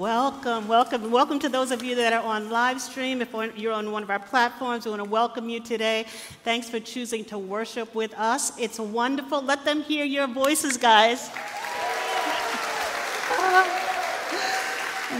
Welcome, 0.00 0.66
welcome, 0.66 1.10
welcome 1.10 1.38
to 1.40 1.50
those 1.50 1.70
of 1.70 1.84
you 1.84 1.94
that 1.96 2.14
are 2.14 2.22
on 2.22 2.48
live 2.48 2.80
stream. 2.80 3.20
If 3.20 3.34
you're 3.54 3.74
on 3.74 3.92
one 3.92 4.02
of 4.02 4.08
our 4.08 4.18
platforms, 4.18 4.86
we 4.86 4.92
want 4.92 5.04
to 5.04 5.10
welcome 5.10 5.50
you 5.50 5.60
today. 5.60 6.06
Thanks 6.42 6.70
for 6.70 6.80
choosing 6.80 7.22
to 7.26 7.36
worship 7.36 7.94
with 7.94 8.14
us. 8.14 8.58
It's 8.58 8.80
wonderful. 8.80 9.42
Let 9.42 9.66
them 9.66 9.82
hear 9.82 10.06
your 10.06 10.26
voices, 10.26 10.78
guys. 10.78 11.28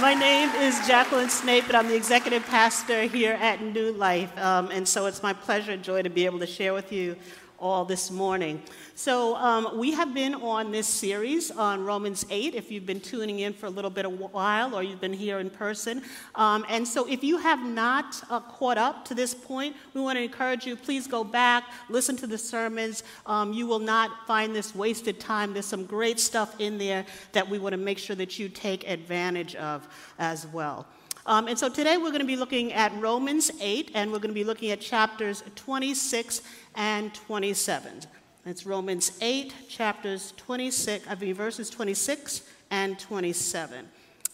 My 0.01 0.14
name 0.19 0.48
is 0.62 0.81
Jacqueline 0.87 1.29
Snape, 1.29 1.67
and 1.67 1.77
I'm 1.77 1.89
the 1.89 1.97
executive 1.97 2.47
pastor 2.47 3.03
here 3.03 3.35
at 3.35 3.62
New 3.62 3.93
Life. 3.93 4.35
Um, 4.39 4.71
and 4.71 4.89
so 4.89 5.05
it's 5.05 5.23
my 5.23 5.35
pleasure 5.35 5.73
and 5.73 5.83
joy 5.83 6.01
to 6.01 6.09
be 6.09 6.25
able 6.25 6.39
to 6.39 6.47
share 6.47 6.73
with 6.73 6.91
you 6.91 7.17
all 7.61 7.84
this 7.84 8.11
morning. 8.11 8.62
So, 8.95 9.36
um, 9.36 9.79
we 9.79 9.92
have 9.92 10.14
been 10.14 10.34
on 10.34 10.72
this 10.72 10.86
series 10.86 11.50
on 11.50 11.84
Romans 11.84 12.24
8, 12.30 12.54
if 12.54 12.70
you've 12.70 12.86
been 12.86 13.00
tuning 13.00 13.40
in 13.40 13.52
for 13.52 13.66
a 13.66 13.70
little 13.70 13.90
bit 13.90 14.06
of 14.06 14.12
a 14.12 14.27
while 14.27 14.74
or 14.74 14.82
you've 14.82 15.00
been 15.00 15.12
here 15.12 15.38
in 15.40 15.50
person. 15.50 16.02
Um, 16.34 16.64
and 16.68 16.87
so, 16.87 17.06
if 17.09 17.23
you 17.23 17.37
have 17.38 17.62
not 17.62 18.23
uh, 18.30 18.41
caught 18.41 18.78
up 18.78 19.04
to 19.06 19.15
this 19.15 19.34
point, 19.34 19.77
we 19.95 20.01
want 20.01 20.16
to 20.16 20.23
encourage 20.23 20.66
you 20.66 20.74
please 20.74 21.06
go 21.06 21.23
back, 21.23 21.65
listen 21.88 22.16
to 22.16 22.27
the 22.27 22.38
sermons. 22.38 23.02
Um, 23.27 23.52
you 23.52 23.66
will 23.66 23.79
not 23.79 24.27
find 24.27 24.56
this 24.56 24.74
wasted 24.74 25.20
time. 25.20 25.52
There's 25.52 25.66
some 25.66 25.84
great 25.84 26.18
stuff 26.18 26.59
in 26.59 26.79
there 26.79 27.04
that 27.32 27.48
we 27.48 27.59
want 27.59 27.74
to 27.74 27.79
make 27.79 27.98
sure 27.98 28.16
that 28.16 28.38
you 28.38 28.48
take 28.48 28.88
advantage 28.88 29.54
of 29.56 29.87
as 30.18 30.46
well. 30.46 30.87
Um, 31.27 31.48
and 31.48 31.59
so 31.59 31.68
today 31.68 31.98
we're 31.98 32.10
going 32.10 32.20
to 32.20 32.27
be 32.27 32.37
looking 32.37 32.73
at 32.73 32.92
Romans 32.98 33.51
8, 33.60 33.92
and 33.95 34.10
we're 34.10 34.18
going 34.18 34.30
to 34.30 34.34
be 34.34 34.45
looking 34.45 34.70
at 34.70 34.80
chapters 34.80 35.45
26 35.54 36.42
and 36.74 37.15
27. 37.15 38.02
It's 38.47 38.65
Romans 38.65 39.12
8, 39.20 39.52
chapters 39.69 40.33
26, 40.37 41.06
I 41.09 41.15
mean, 41.15 41.34
verses 41.34 41.69
26 41.70 42.43
and 42.70 42.98
27. 42.98 43.87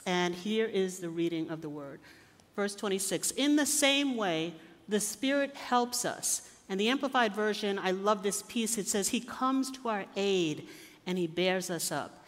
And 0.06 0.34
here 0.34 0.66
is 0.66 1.00
the 1.00 1.08
reading 1.08 1.50
of 1.50 1.60
the 1.60 1.68
word. 1.68 2.00
Verse 2.54 2.74
26 2.74 3.32
In 3.32 3.56
the 3.56 3.66
same 3.66 4.16
way, 4.16 4.54
the 4.88 5.00
Spirit 5.00 5.54
helps 5.56 6.04
us. 6.04 6.50
And 6.68 6.80
the 6.80 6.88
Amplified 6.88 7.34
Version, 7.34 7.78
I 7.78 7.92
love 7.92 8.22
this 8.22 8.42
piece. 8.42 8.76
It 8.78 8.88
says, 8.88 9.08
He 9.08 9.20
comes 9.20 9.70
to 9.72 9.88
our 9.88 10.04
aid 10.16 10.66
and 11.06 11.16
He 11.18 11.26
bears 11.26 11.70
us 11.70 11.92
up 11.92 12.24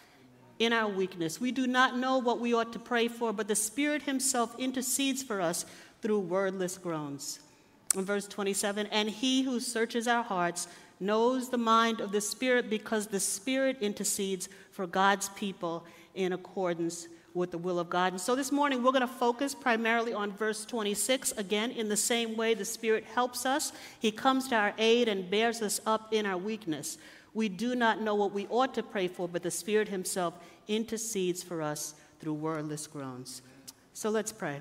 in 0.59 0.73
our 0.73 0.89
weakness. 0.89 1.41
We 1.41 1.53
do 1.53 1.67
not 1.67 1.97
know 1.97 2.19
what 2.19 2.41
we 2.41 2.55
ought 2.55 2.73
to 2.73 2.79
pray 2.79 3.09
for, 3.09 3.33
but 3.33 3.48
the 3.48 3.56
Spirit 3.56 4.03
Himself 4.03 4.55
intercedes 4.59 5.23
for 5.23 5.41
us 5.41 5.64
through 6.03 6.20
wordless 6.20 6.79
groans. 6.79 7.41
In 7.97 8.05
verse 8.05 8.27
27, 8.28 8.86
and 8.89 9.08
He 9.08 9.42
who 9.42 9.61
searches 9.61 10.06
our 10.06 10.22
hearts 10.22 10.69
knows 11.00 11.48
the 11.48 11.58
mind 11.58 12.00
of 12.00 12.12
the 12.12 12.20
Spirit 12.20 12.69
because 12.69 13.06
the 13.06 13.20
Spirit 13.20 13.78
intercedes 13.80 14.48
for 14.70 14.86
God's 14.86 15.30
people 15.30 15.84
in 16.14 16.33
accordance 16.33 17.08
with 17.34 17.50
the 17.50 17.58
will 17.58 17.78
of 17.78 17.89
God. 17.89 18.12
And 18.12 18.20
so 18.20 18.34
this 18.34 18.53
morning 18.53 18.83
we're 18.83 18.92
going 18.92 19.00
to 19.00 19.06
focus 19.06 19.55
primarily 19.55 20.12
on 20.12 20.33
verse 20.33 20.64
26. 20.64 21.33
Again, 21.33 21.70
in 21.70 21.89
the 21.89 21.97
same 21.97 22.36
way 22.36 22.55
the 22.55 22.64
Spirit 22.64 23.05
helps 23.05 23.47
us, 23.47 23.72
He 24.00 24.11
comes 24.11 24.48
to 24.48 24.56
our 24.56 24.75
aid 24.77 25.08
and 25.08 25.30
bears 25.30 25.62
us 25.62 25.80
up 25.86 26.12
in 26.12 26.27
our 26.27 26.39
weakness. 26.39 26.98
We 27.33 27.48
do 27.48 27.75
not 27.75 28.00
know 28.00 28.14
what 28.14 28.33
we 28.33 28.47
ought 28.48 28.75
to 28.75 28.83
pray 28.83 29.08
for, 29.08 29.28
but 29.28 29.42
the 29.42 29.50
Spirit 29.50 29.89
Himself 29.89 30.34
intercedes 30.67 31.42
for 31.42 31.62
us 31.62 31.95
through 32.20 32.34
wordless 32.34 32.86
groans. 32.86 33.42
So 33.95 34.11
let's 34.11 34.33
pray. 34.33 34.61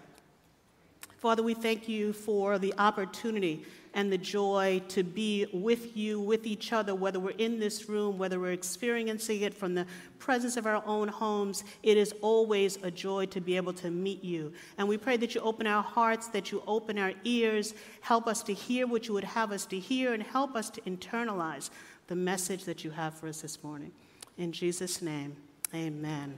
Father, 1.18 1.42
we 1.42 1.56
thank 1.56 1.90
you 1.90 2.14
for 2.14 2.60
the 2.60 2.76
opportunity 2.78 3.66
and 3.96 4.12
the 4.12 4.18
joy 4.20 4.80
to 4.90 5.02
be 5.02 5.48
with 5.52 5.98
you, 5.98 6.20
with 6.20 6.46
each 6.46 6.72
other, 6.72 6.94
whether 6.94 7.20
we're 7.20 7.32
in 7.32 7.60
this 7.60 7.90
room, 7.90 8.20
whether 8.20 8.40
we're 8.40 8.52
experiencing 8.52 9.42
it 9.42 9.52
from 9.52 9.74
the 9.74 9.88
presence 10.20 10.58
of 10.58 10.68
our 10.68 10.84
own 10.86 11.08
homes. 11.08 11.64
It 11.82 11.98
is 11.98 12.14
always 12.22 12.78
a 12.84 12.92
joy 12.92 13.26
to 13.28 13.42
be 13.42 13.56
able 13.56 13.74
to 13.74 13.90
meet 13.90 14.24
you. 14.24 14.54
And 14.78 14.88
we 14.88 14.98
pray 14.98 15.18
that 15.18 15.34
you 15.34 15.42
open 15.42 15.66
our 15.66 15.82
hearts, 15.82 16.28
that 16.28 16.52
you 16.52 16.62
open 16.68 17.00
our 17.00 17.14
ears, 17.24 17.74
help 18.02 18.28
us 18.28 18.44
to 18.44 18.54
hear 18.54 18.86
what 18.86 19.08
you 19.08 19.16
would 19.16 19.24
have 19.24 19.52
us 19.52 19.66
to 19.68 19.80
hear, 19.80 20.14
and 20.14 20.22
help 20.22 20.56
us 20.56 20.70
to 20.70 20.82
internalize 20.82 21.72
the 22.06 22.16
message 22.16 22.66
that 22.66 22.84
you 22.84 22.92
have 22.92 23.16
for 23.16 23.28
us 23.28 23.42
this 23.42 23.64
morning. 23.64 23.92
In 24.38 24.52
Jesus' 24.52 25.02
name, 25.02 25.36
amen. 25.74 26.38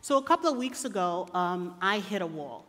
So, 0.00 0.18
a 0.18 0.22
couple 0.22 0.50
of 0.50 0.56
weeks 0.56 0.84
ago, 0.84 1.28
um, 1.32 1.76
I 1.80 2.00
hit 2.00 2.20
a 2.20 2.26
wall. 2.26 2.66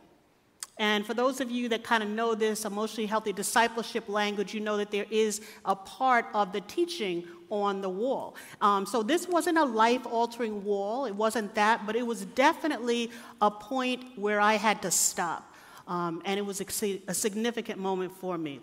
And 0.78 1.06
for 1.06 1.14
those 1.14 1.40
of 1.40 1.50
you 1.50 1.70
that 1.70 1.84
kind 1.84 2.02
of 2.02 2.08
know 2.10 2.34
this 2.34 2.66
emotionally 2.66 3.06
healthy 3.06 3.32
discipleship 3.32 4.08
language, 4.08 4.52
you 4.52 4.60
know 4.60 4.76
that 4.76 4.90
there 4.90 5.06
is 5.10 5.40
a 5.64 5.74
part 5.74 6.26
of 6.34 6.52
the 6.52 6.60
teaching 6.62 7.24
on 7.48 7.80
the 7.80 7.88
wall. 7.88 8.36
Um, 8.60 8.84
so 8.84 9.02
this 9.02 9.26
wasn't 9.26 9.56
a 9.56 9.64
life 9.64 10.06
altering 10.06 10.64
wall, 10.64 11.06
it 11.06 11.14
wasn't 11.14 11.54
that, 11.54 11.86
but 11.86 11.96
it 11.96 12.06
was 12.06 12.24
definitely 12.26 13.10
a 13.40 13.50
point 13.50 14.04
where 14.16 14.40
I 14.40 14.54
had 14.54 14.82
to 14.82 14.90
stop. 14.90 15.54
Um, 15.88 16.20
and 16.24 16.38
it 16.38 16.44
was 16.44 16.60
a, 16.60 17.14
significant 17.14 17.78
moment 17.78 18.12
for 18.12 18.36
me. 18.36 18.60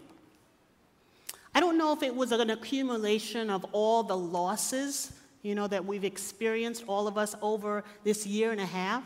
I 1.56 1.62
don't 1.62 1.78
know 1.78 1.94
if 1.94 2.04
it 2.04 2.14
was 2.14 2.32
an 2.32 2.50
accumulation 2.50 3.50
of 3.50 3.66
all 3.72 4.04
the 4.04 4.18
losses, 4.18 5.14
you 5.42 5.56
know, 5.56 5.68
that 5.68 5.86
we've 5.86 6.04
experienced, 6.04 6.84
all 6.88 7.08
of 7.08 7.18
us, 7.18 7.36
over 7.42 7.84
this 8.04 8.28
year 8.28 8.52
and 8.52 8.60
a 8.60 8.66
half. 8.66 9.04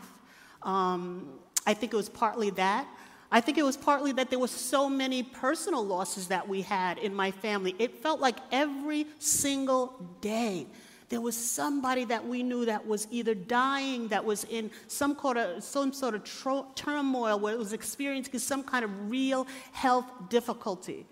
Um, 0.62 1.28
I 1.66 1.74
think 1.74 1.92
it 1.92 1.96
was 1.96 2.08
partly 2.08 2.50
that. 2.50 2.86
I 3.30 3.40
think 3.42 3.58
it 3.58 3.62
was 3.62 3.76
partly 3.76 4.12
that 4.12 4.30
there 4.30 4.38
were 4.38 4.48
so 4.48 4.88
many 4.88 5.22
personal 5.22 5.84
losses 5.84 6.28
that 6.28 6.48
we 6.48 6.62
had 6.62 6.96
in 6.98 7.14
my 7.14 7.30
family. 7.30 7.74
It 7.78 8.02
felt 8.02 8.20
like 8.20 8.36
every 8.50 9.06
single 9.18 9.94
day 10.22 10.66
there 11.10 11.20
was 11.20 11.36
somebody 11.36 12.04
that 12.04 12.26
we 12.26 12.42
knew 12.42 12.66
that 12.66 12.86
was 12.86 13.06
either 13.10 13.34
dying, 13.34 14.08
that 14.08 14.24
was 14.24 14.44
in 14.44 14.70
some, 14.88 15.16
sort 15.18 15.36
of, 15.36 15.62
some 15.62 15.92
sort 15.92 16.14
of 16.14 16.24
tro- 16.24 16.66
turmoil, 16.74 17.38
where 17.38 17.54
it 17.54 17.58
was 17.58 17.72
experiencing 17.72 18.38
some 18.38 18.62
kind 18.62 18.84
of 18.84 19.10
real 19.10 19.46
health 19.72 20.06
difficulty. 20.28 21.06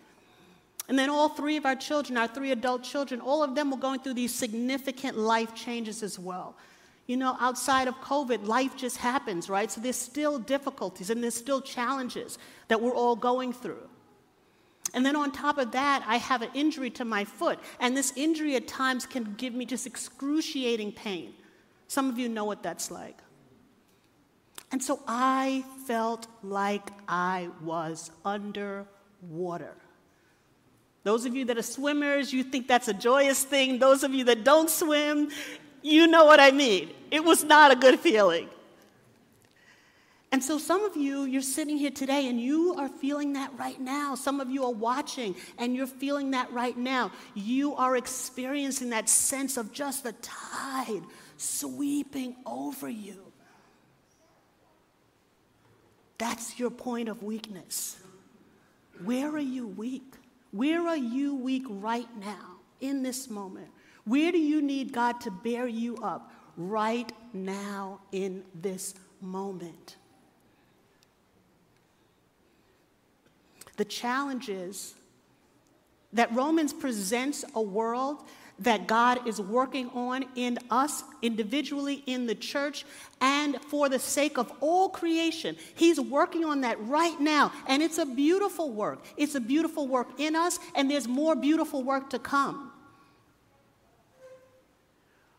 And 0.89 0.99
then 0.99 1.11
all 1.11 1.31
three 1.31 1.57
of 1.57 1.67
our 1.67 1.75
children, 1.75 2.17
our 2.17 2.29
three 2.29 2.53
adult 2.53 2.83
children, 2.83 3.21
all 3.21 3.43
of 3.43 3.55
them 3.55 3.71
were 3.71 3.79
going 3.79 4.01
through 4.01 4.15
these 4.15 4.35
significant 4.35 5.17
life 5.17 5.55
changes 5.55 6.03
as 6.03 6.19
well. 6.19 6.57
You 7.07 7.17
know, 7.17 7.37
outside 7.41 7.87
of 7.87 7.95
COVID, 8.01 8.47
life 8.47 8.77
just 8.77 8.97
happens, 8.97 9.49
right? 9.49 9.71
So 9.71 9.81
there's 9.81 9.97
still 9.97 10.39
difficulties 10.39 11.09
and 11.11 11.23
there's 11.23 11.35
still 11.35 11.61
challenges 11.61 12.39
that 12.69 12.81
we're 12.81 12.95
all 12.95 13.15
going 13.15 13.53
through. 13.53 13.89
And 14.93 15.05
then 15.05 15.15
on 15.15 15.31
top 15.31 15.59
of 15.59 15.73
that, 15.73 16.05
I 16.07 16.17
have 16.17 16.43
an 16.43 16.51
injury 16.55 16.91
to 16.91 17.05
my 17.05 17.25
foot. 17.25 17.59
And 17.81 17.97
this 17.97 18.13
injury 18.17 18.57
at 18.57 18.67
times 18.67 19.07
can 19.07 19.35
give 19.35 19.55
me 19.55 19.67
just 19.67 19.87
excruciating 19.87 20.93
pain. 20.93 21.35
Some 21.89 22.09
of 22.09 22.19
you 22.19 22.29
know 22.29 22.45
what 22.45 22.63
that's 22.63 22.91
like. 22.91 23.19
And 24.73 24.83
so 24.83 25.01
I 25.07 25.65
felt 25.87 26.27
like 26.43 26.89
I 27.07 27.51
was 27.63 28.11
underwater. 28.25 29.77
Those 31.05 31.25
of 31.25 31.37
you 31.37 31.45
that 31.45 31.57
are 31.57 31.63
swimmers, 31.63 32.33
you 32.33 32.43
think 32.43 32.67
that's 32.67 32.89
a 32.89 32.95
joyous 32.95 33.45
thing. 33.45 33.79
Those 33.79 34.03
of 34.03 34.13
you 34.13 34.25
that 34.25 34.43
don't 34.43 34.69
swim, 34.69 35.29
you 35.87 36.09
know 36.09 36.25
what 36.25 36.41
I 36.41 36.51
mean. 36.51 36.91
It 37.11 37.25
was 37.25 37.45
not 37.45 37.71
a 37.71 37.77
good 37.77 38.01
feeling. 38.01 38.49
And 40.33 40.43
so, 40.43 40.59
some 40.59 40.85
of 40.85 40.97
you, 40.97 41.23
you're 41.23 41.41
sitting 41.41 41.79
here 41.79 41.93
today 41.93 42.29
and 42.29 42.41
you 42.41 42.75
are 42.75 42.89
feeling 42.89 43.35
that 43.35 43.57
right 43.57 43.81
now. 43.81 44.17
Some 44.17 44.41
of 44.41 44.51
you 44.51 44.65
are 44.65 44.73
watching 44.73 45.37
and 45.59 45.77
you're 45.77 45.87
feeling 45.87 46.33
that 46.33 46.53
right 46.53 46.77
now. 46.77 47.13
You 47.35 47.77
are 47.77 47.97
experiencing 47.97 48.91
that 48.91 49.09
sense 49.09 49.57
of 49.57 49.73
just 49.73 50.03
the 50.03 50.13
tide 50.21 51.03
sweeping 51.37 52.35
over 52.45 52.89
you. 52.89 53.23
That's 56.19 56.59
your 56.59 56.71
point 56.71 57.09
of 57.09 57.23
weakness. 57.23 57.97
Where 59.05 59.29
are 59.29 59.39
you 59.39 59.69
weak? 59.69 60.15
Where 60.51 60.87
are 60.89 60.97
you 60.97 61.37
weak 61.37 61.65
right 61.69 62.09
now 62.19 62.57
in 62.81 63.05
this 63.05 63.31
moment? 63.31 63.69
Where 64.07 64.31
do 64.31 64.39
you 64.39 64.63
need 64.63 64.93
God 64.93 65.21
to 65.23 65.31
bear 65.31 65.67
you 65.67 65.97
up 65.97 66.33
right 66.57 67.11
now 67.33 68.01
in 68.13 68.45
this 68.55 68.95
moment? 69.21 69.97
The 73.77 73.85
challenge 73.85 74.49
is 74.49 74.95
that 76.13 76.33
Romans 76.35 76.73
presents 76.73 77.45
a 77.55 77.61
world 77.61 78.23
that 78.61 78.87
God 78.87 79.27
is 79.27 79.41
working 79.41 79.91
on 79.91 80.25
in 80.35 80.59
us 80.71 81.03
individually, 81.21 82.03
in 82.07 82.27
the 82.27 82.35
church, 82.35 82.87
and 83.21 83.61
for 83.61 83.89
the 83.89 83.99
sake 83.99 84.39
of 84.39 84.51
all 84.61 84.89
creation. 84.89 85.57
He's 85.75 86.01
working 86.01 86.45
on 86.45 86.63
that 86.63 86.81
right 86.87 87.21
now, 87.21 87.53
and 87.67 87.83
it's 87.83 87.99
a 87.99 88.07
beautiful 88.07 88.71
work. 88.71 89.05
It's 89.17 89.35
a 89.35 89.41
beautiful 89.41 89.89
work 89.89 90.09
in 90.19 90.35
us, 90.37 90.59
and 90.75 90.91
there's 90.91 91.09
more 91.09 91.37
beautiful 91.37 91.83
work 91.83 92.09
to 92.11 92.19
come. 92.19 92.73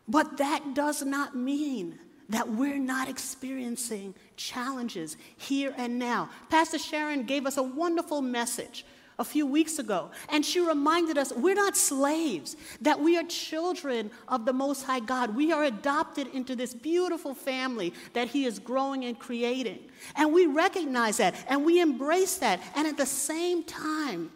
But 0.08 0.38
that 0.38 0.74
does 0.74 1.02
not 1.02 1.36
mean 1.36 1.98
that 2.30 2.48
we're 2.48 2.78
not 2.78 3.08
experiencing 3.08 4.14
challenges 4.36 5.16
here 5.36 5.74
and 5.76 5.98
now. 5.98 6.30
Pastor 6.50 6.78
Sharon 6.78 7.24
gave 7.24 7.46
us 7.46 7.56
a 7.56 7.62
wonderful 7.62 8.22
message 8.22 8.84
a 9.20 9.24
few 9.24 9.46
weeks 9.46 9.80
ago, 9.80 10.10
and 10.28 10.44
she 10.44 10.60
reminded 10.60 11.18
us 11.18 11.32
we're 11.32 11.54
not 11.54 11.76
slaves, 11.76 12.56
that 12.80 13.00
we 13.00 13.16
are 13.16 13.24
children 13.24 14.10
of 14.28 14.44
the 14.44 14.52
Most 14.52 14.84
High 14.84 15.00
God. 15.00 15.34
We 15.34 15.50
are 15.52 15.64
adopted 15.64 16.28
into 16.28 16.54
this 16.54 16.72
beautiful 16.72 17.34
family 17.34 17.92
that 18.12 18.28
He 18.28 18.44
is 18.44 18.58
growing 18.58 19.04
and 19.04 19.18
creating. 19.18 19.80
And 20.14 20.32
we 20.32 20.46
recognize 20.46 21.16
that 21.16 21.34
and 21.48 21.64
we 21.64 21.80
embrace 21.80 22.36
that. 22.38 22.60
And 22.76 22.86
at 22.86 22.96
the 22.96 23.06
same 23.06 23.64
time, 23.64 24.30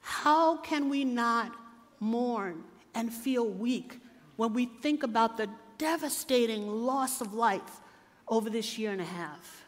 how 0.00 0.56
can 0.58 0.88
we 0.88 1.04
not 1.04 1.52
mourn 2.00 2.64
and 2.94 3.12
feel 3.12 3.46
weak 3.46 4.00
when 4.36 4.52
we 4.52 4.66
think 4.66 5.02
about 5.02 5.36
the 5.36 5.48
devastating 5.78 6.66
loss 6.68 7.20
of 7.20 7.34
life 7.34 7.80
over 8.28 8.48
this 8.50 8.78
year 8.78 8.92
and 8.92 9.00
a 9.00 9.04
half? 9.04 9.64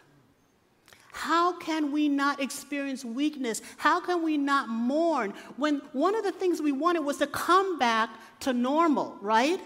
How 1.13 1.59
can 1.59 1.91
we 1.91 2.09
not 2.09 2.41
experience 2.41 3.05
weakness? 3.05 3.61
How 3.77 4.01
can 4.01 4.23
we 4.23 4.37
not 4.37 4.69
mourn 4.69 5.35
when 5.57 5.83
one 5.93 6.15
of 6.15 6.23
the 6.23 6.31
things 6.31 6.63
we 6.63 6.71
wanted 6.71 7.01
was 7.01 7.17
to 7.17 7.27
come 7.27 7.77
back 7.79 8.11
to 8.41 8.53
normal, 8.53 9.17
right? 9.21 9.61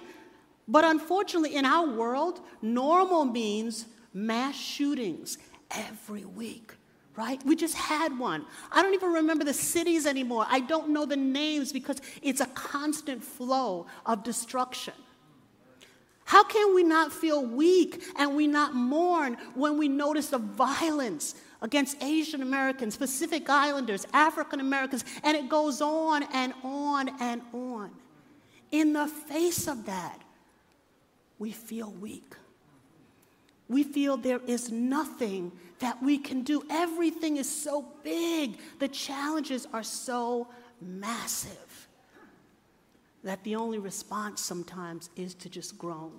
But 0.66 0.84
unfortunately, 0.84 1.56
in 1.56 1.66
our 1.66 1.87
world, 1.87 2.40
normal 2.62 3.26
means 3.26 3.87
mass 4.14 4.55
shootings 4.56 5.37
every 5.70 6.25
week, 6.25 6.72
right? 7.16 7.44
We 7.44 7.56
just 7.56 7.74
had 7.74 8.18
one. 8.18 8.46
I 8.70 8.82
don't 8.82 8.94
even 8.94 9.12
remember 9.12 9.44
the 9.44 9.54
cities 9.54 10.06
anymore. 10.06 10.46
I 10.48 10.60
don't 10.60 10.90
know 10.90 11.04
the 11.04 11.16
names 11.16 11.72
because 11.72 12.00
it's 12.22 12.40
a 12.40 12.46
constant 12.46 13.22
flow 13.22 13.86
of 14.06 14.22
destruction. 14.22 14.94
How 16.24 16.44
can 16.44 16.74
we 16.74 16.82
not 16.82 17.12
feel 17.12 17.44
weak 17.44 18.02
and 18.16 18.34
we 18.34 18.46
not 18.46 18.74
mourn 18.74 19.36
when 19.54 19.76
we 19.76 19.88
notice 19.88 20.28
the 20.28 20.38
violence 20.38 21.34
against 21.60 22.02
Asian 22.02 22.40
Americans, 22.40 22.96
Pacific 22.96 23.50
Islanders, 23.50 24.06
African 24.12 24.60
Americans, 24.60 25.04
and 25.22 25.36
it 25.36 25.48
goes 25.48 25.82
on 25.82 26.22
and 26.32 26.54
on 26.62 27.10
and 27.20 27.42
on? 27.52 27.90
In 28.70 28.94
the 28.94 29.06
face 29.06 29.68
of 29.68 29.84
that, 29.84 30.22
we 31.38 31.52
feel 31.52 31.90
weak. 32.00 32.34
We 33.68 33.82
feel 33.82 34.16
there 34.16 34.40
is 34.46 34.72
nothing 34.72 35.52
that 35.82 36.02
we 36.02 36.17
can 36.17 36.43
do. 36.43 36.62
Everything 36.70 37.37
is 37.37 37.49
so 37.49 37.84
big, 38.02 38.58
the 38.79 38.88
challenges 38.88 39.67
are 39.73 39.82
so 39.82 40.49
massive 40.81 41.88
that 43.25 43.43
the 43.44 43.56
only 43.56 43.79
response 43.79 44.40
sometimes 44.40 45.11
is 45.17 45.34
to 45.34 45.49
just 45.49 45.76
groan. 45.79 46.12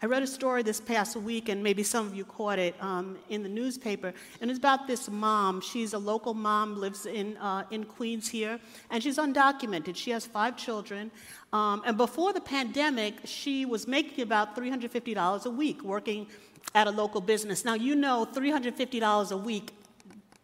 I 0.00 0.06
read 0.06 0.22
a 0.22 0.28
story 0.28 0.62
this 0.62 0.80
past 0.80 1.16
week, 1.16 1.48
and 1.48 1.60
maybe 1.60 1.82
some 1.82 2.06
of 2.06 2.14
you 2.14 2.24
caught 2.24 2.60
it 2.60 2.76
um, 2.80 3.18
in 3.30 3.42
the 3.42 3.48
newspaper, 3.48 4.14
and 4.40 4.48
it's 4.48 4.58
about 4.58 4.86
this 4.86 5.10
mom. 5.10 5.60
She's 5.60 5.92
a 5.92 5.98
local 5.98 6.34
mom, 6.34 6.78
lives 6.78 7.04
in, 7.04 7.36
uh, 7.38 7.64
in 7.72 7.82
Queens 7.82 8.28
here, 8.28 8.60
and 8.90 9.02
she's 9.02 9.18
undocumented. 9.18 9.96
She 9.96 10.12
has 10.12 10.24
five 10.24 10.56
children, 10.56 11.10
um, 11.52 11.82
and 11.84 11.96
before 11.96 12.32
the 12.32 12.40
pandemic, 12.40 13.14
she 13.24 13.66
was 13.66 13.88
making 13.88 14.22
about 14.22 14.54
$350 14.54 15.44
a 15.44 15.50
week 15.50 15.82
working 15.82 16.28
at 16.76 16.86
a 16.86 16.90
local 16.90 17.20
business. 17.20 17.64
Now, 17.64 17.74
you 17.74 17.96
know, 17.96 18.24
$350 18.32 19.32
a 19.32 19.36
week 19.36 19.72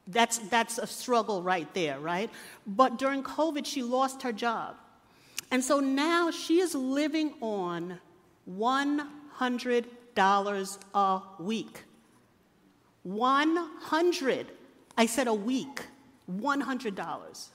that's, 0.09 0.39
that's 0.39 0.79
a 0.79 0.87
struggle 0.87 1.43
right 1.43 1.73
there, 1.75 1.99
right? 1.99 2.29
But 2.67 2.99
during 2.99 3.23
COVID, 3.23 3.65
she 3.65 3.83
lost 3.83 4.21
her 4.23 4.33
job. 4.33 4.77
And 5.51 5.65
so 5.65 5.81
now 5.81 6.31
she 6.31 6.61
is 6.61 6.75
living 6.75 7.35
on 7.41 8.01
$100 9.39 10.79
a 10.95 11.21
week. 11.39 11.83
100. 13.03 14.47
I 14.97 15.07
said 15.07 15.27
a 15.27 15.35
week. 15.35 15.83
$100. 16.31 17.49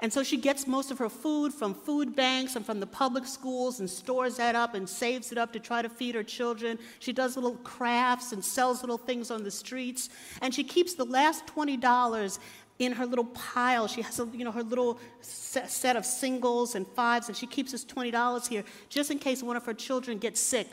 And 0.00 0.12
so 0.12 0.22
she 0.22 0.36
gets 0.36 0.66
most 0.66 0.90
of 0.90 0.98
her 0.98 1.08
food 1.08 1.54
from 1.54 1.72
food 1.72 2.14
banks 2.16 2.56
and 2.56 2.66
from 2.66 2.80
the 2.80 2.86
public 2.86 3.24
schools 3.26 3.80
and 3.80 3.88
stores 3.88 4.36
that 4.36 4.54
up 4.54 4.74
and 4.74 4.88
saves 4.88 5.32
it 5.32 5.38
up 5.38 5.52
to 5.52 5.60
try 5.60 5.82
to 5.82 5.88
feed 5.88 6.14
her 6.14 6.22
children. 6.22 6.78
She 6.98 7.12
does 7.12 7.36
little 7.36 7.56
crafts 7.58 8.32
and 8.32 8.44
sells 8.44 8.82
little 8.82 8.98
things 8.98 9.30
on 9.30 9.44
the 9.44 9.50
streets. 9.50 10.10
And 10.42 10.52
she 10.52 10.64
keeps 10.64 10.94
the 10.94 11.06
last 11.06 11.46
$20 11.46 12.38
in 12.78 12.92
her 12.92 13.06
little 13.06 13.26
pile. 13.26 13.86
She 13.86 14.02
has, 14.02 14.18
a, 14.18 14.28
you 14.32 14.44
know, 14.44 14.52
her 14.52 14.62
little 14.62 14.98
set 15.20 15.96
of 15.96 16.04
singles 16.04 16.74
and 16.74 16.86
fives, 16.86 17.28
and 17.28 17.36
she 17.36 17.46
keeps 17.46 17.72
this 17.72 17.84
$20 17.84 18.48
here 18.48 18.64
just 18.88 19.10
in 19.10 19.18
case 19.18 19.42
one 19.42 19.56
of 19.56 19.64
her 19.66 19.74
children 19.74 20.18
gets 20.18 20.40
sick 20.40 20.68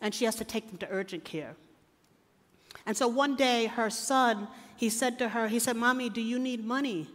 and 0.00 0.14
she 0.14 0.24
has 0.24 0.36
to 0.36 0.44
take 0.44 0.68
them 0.68 0.78
to 0.78 0.88
urgent 0.90 1.24
care. 1.24 1.56
And 2.86 2.96
so 2.96 3.08
one 3.08 3.36
day, 3.36 3.66
her 3.66 3.90
son, 3.90 4.48
he 4.76 4.88
said 4.88 5.18
to 5.18 5.30
her, 5.30 5.48
he 5.48 5.58
said, 5.58 5.76
Mommy, 5.76 6.08
do 6.08 6.20
you 6.20 6.38
need 6.38 6.64
money? 6.64 7.08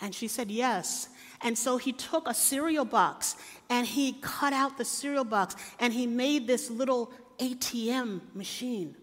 And 0.00 0.14
she 0.14 0.28
said, 0.28 0.50
Yes. 0.50 1.08
And 1.42 1.56
so 1.56 1.76
he 1.76 1.92
took 1.92 2.28
a 2.28 2.34
cereal 2.34 2.84
box 2.84 3.36
and 3.68 3.86
he 3.86 4.14
cut 4.22 4.52
out 4.52 4.78
the 4.78 4.84
cereal 4.84 5.24
box 5.24 5.54
and 5.78 5.92
he 5.92 6.06
made 6.06 6.46
this 6.46 6.70
little 6.70 7.12
ATM 7.38 8.20
machine. 8.34 8.96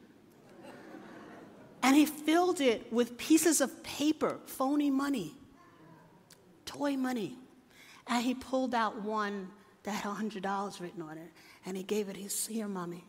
And 1.84 1.96
he 1.96 2.06
filled 2.06 2.62
it 2.62 2.92
with 2.92 3.18
pieces 3.18 3.62
of 3.62 3.84
paper, 3.84 4.40
phony 4.46 4.90
money, 4.90 5.36
toy 6.66 6.96
money. 6.96 7.38
And 8.08 8.24
he 8.24 8.34
pulled 8.34 8.74
out 8.74 9.02
one 9.02 9.50
that 9.84 9.92
had 9.92 10.12
$100 10.12 10.80
written 10.82 11.02
on 11.02 11.18
it 11.18 11.30
and 11.66 11.78
he 11.78 11.84
gave 11.84 12.10
it, 12.10 12.18
his, 12.18 12.48
here, 12.48 12.68
mommy. 12.68 13.04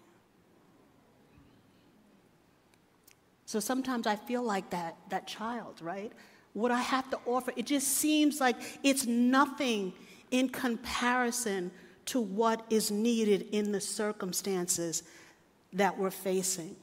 So 3.46 3.60
sometimes 3.60 4.06
I 4.06 4.16
feel 4.16 4.42
like 4.42 4.70
that, 4.70 4.96
that 5.10 5.26
child, 5.26 5.80
right? 5.80 6.12
what 6.54 6.70
I 6.70 6.80
have 6.80 7.10
to 7.10 7.18
offer, 7.26 7.52
it 7.56 7.66
just 7.66 7.88
seems 7.88 8.40
like 8.40 8.56
it's 8.82 9.06
nothing 9.06 9.92
in 10.30 10.48
comparison 10.48 11.70
to 12.06 12.20
what 12.20 12.64
is 12.70 12.90
needed 12.90 13.48
in 13.52 13.72
the 13.72 13.80
circumstances 13.80 15.02
that 15.72 15.98
we're 15.98 16.10
facing. 16.10 16.76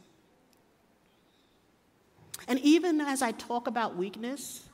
And 2.47 2.59
even 2.59 3.01
as 3.01 3.21
I 3.21 3.31
talk 3.31 3.67
about 3.67 3.95
weakness, 3.95 4.67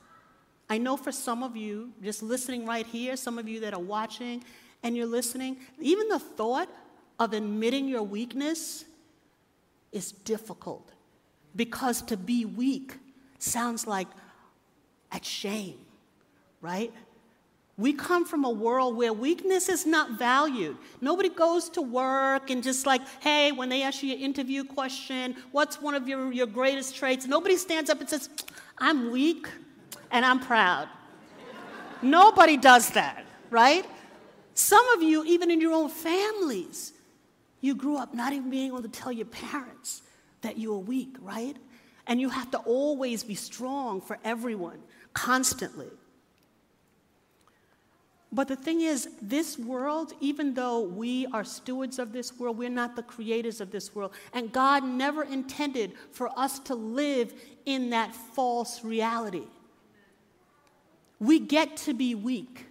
I 0.70 0.78
know 0.78 0.96
for 0.96 1.12
some 1.12 1.42
of 1.42 1.56
you, 1.56 1.92
just 2.02 2.22
listening 2.22 2.66
right 2.66 2.86
here, 2.86 3.16
some 3.16 3.38
of 3.38 3.48
you 3.48 3.60
that 3.60 3.74
are 3.74 3.80
watching 3.80 4.44
and 4.82 4.96
you're 4.96 5.06
listening, 5.06 5.58
even 5.80 6.08
the 6.08 6.18
thought 6.18 6.68
of 7.18 7.32
admitting 7.32 7.88
your 7.88 8.02
weakness 8.02 8.84
is 9.92 10.12
difficult 10.12 10.92
because 11.56 12.02
to 12.02 12.16
be 12.16 12.44
weak 12.44 12.96
sounds 13.38 13.86
like 13.86 14.08
at 15.10 15.24
shame, 15.24 15.78
right? 16.60 16.92
We 17.78 17.92
come 17.92 18.24
from 18.24 18.44
a 18.44 18.50
world 18.50 18.96
where 18.96 19.12
weakness 19.12 19.68
is 19.68 19.86
not 19.86 20.18
valued. 20.18 20.76
Nobody 21.00 21.28
goes 21.28 21.68
to 21.70 21.80
work 21.80 22.50
and 22.50 22.60
just 22.60 22.86
like, 22.86 23.02
hey, 23.20 23.52
when 23.52 23.68
they 23.68 23.82
ask 23.82 24.02
you 24.02 24.10
your 24.10 24.18
interview 24.18 24.64
question, 24.64 25.36
what's 25.52 25.80
one 25.80 25.94
of 25.94 26.08
your, 26.08 26.32
your 26.32 26.48
greatest 26.48 26.96
traits? 26.96 27.26
Nobody 27.26 27.56
stands 27.56 27.88
up 27.88 28.00
and 28.00 28.10
says, 28.10 28.30
I'm 28.78 29.12
weak 29.12 29.46
and 30.10 30.26
I'm 30.26 30.40
proud. 30.40 30.88
Nobody 32.02 32.56
does 32.56 32.90
that, 32.90 33.24
right? 33.48 33.86
Some 34.54 34.86
of 34.88 35.02
you, 35.02 35.24
even 35.24 35.48
in 35.48 35.60
your 35.60 35.72
own 35.72 35.88
families, 35.88 36.94
you 37.60 37.76
grew 37.76 37.96
up 37.96 38.12
not 38.12 38.32
even 38.32 38.50
being 38.50 38.66
able 38.66 38.82
to 38.82 38.88
tell 38.88 39.12
your 39.12 39.26
parents 39.26 40.02
that 40.40 40.56
you 40.56 40.72
were 40.72 40.80
weak, 40.80 41.14
right? 41.20 41.56
And 42.08 42.20
you 42.20 42.28
have 42.28 42.50
to 42.50 42.58
always 42.58 43.22
be 43.22 43.36
strong 43.36 44.00
for 44.00 44.18
everyone 44.24 44.80
constantly. 45.12 45.90
But 48.30 48.48
the 48.48 48.56
thing 48.56 48.82
is, 48.82 49.08
this 49.22 49.58
world, 49.58 50.12
even 50.20 50.52
though 50.52 50.80
we 50.80 51.26
are 51.26 51.44
stewards 51.44 51.98
of 51.98 52.12
this 52.12 52.38
world, 52.38 52.58
we're 52.58 52.68
not 52.68 52.94
the 52.94 53.02
creators 53.02 53.60
of 53.60 53.70
this 53.70 53.94
world. 53.94 54.12
And 54.34 54.52
God 54.52 54.84
never 54.84 55.24
intended 55.24 55.94
for 56.12 56.30
us 56.38 56.58
to 56.60 56.74
live 56.74 57.32
in 57.64 57.90
that 57.90 58.14
false 58.14 58.84
reality. 58.84 59.46
We 61.18 61.40
get 61.40 61.78
to 61.78 61.94
be 61.94 62.14
weak. 62.14 62.66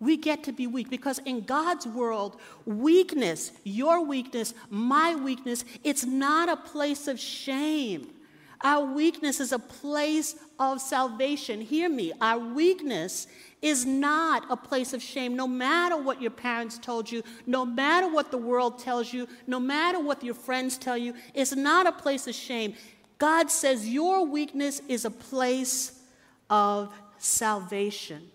We 0.00 0.16
get 0.16 0.44
to 0.44 0.52
be 0.52 0.66
weak 0.66 0.90
because 0.90 1.18
in 1.20 1.42
God's 1.42 1.86
world, 1.86 2.40
weakness, 2.64 3.52
your 3.64 4.04
weakness, 4.04 4.54
my 4.70 5.14
weakness, 5.14 5.64
it's 5.84 6.04
not 6.04 6.48
a 6.48 6.56
place 6.56 7.06
of 7.06 7.20
shame. 7.20 8.08
Our 8.64 8.84
weakness 8.94 9.40
is 9.40 9.52
a 9.52 9.58
place 9.58 10.36
of 10.58 10.80
salvation. 10.80 11.60
Hear 11.60 11.88
me. 11.88 12.12
Our 12.20 12.38
weakness 12.38 13.26
is 13.62 13.86
not 13.86 14.44
a 14.50 14.56
place 14.56 14.92
of 14.92 15.00
shame, 15.00 15.36
no 15.36 15.46
matter 15.46 15.96
what 15.96 16.20
your 16.20 16.32
parents 16.32 16.76
told 16.78 17.10
you, 17.10 17.22
no 17.46 17.64
matter 17.64 18.08
what 18.08 18.32
the 18.32 18.36
world 18.36 18.80
tells 18.80 19.12
you, 19.12 19.28
no 19.46 19.60
matter 19.60 20.00
what 20.00 20.22
your 20.22 20.34
friends 20.34 20.76
tell 20.76 20.98
you. 20.98 21.14
It's 21.32 21.54
not 21.54 21.86
a 21.86 21.92
place 21.92 22.26
of 22.26 22.34
shame. 22.34 22.74
God 23.18 23.50
says 23.50 23.88
your 23.88 24.26
weakness 24.26 24.82
is 24.88 25.04
a 25.04 25.10
place 25.10 26.00
of 26.50 26.92
salvation. 27.18 28.28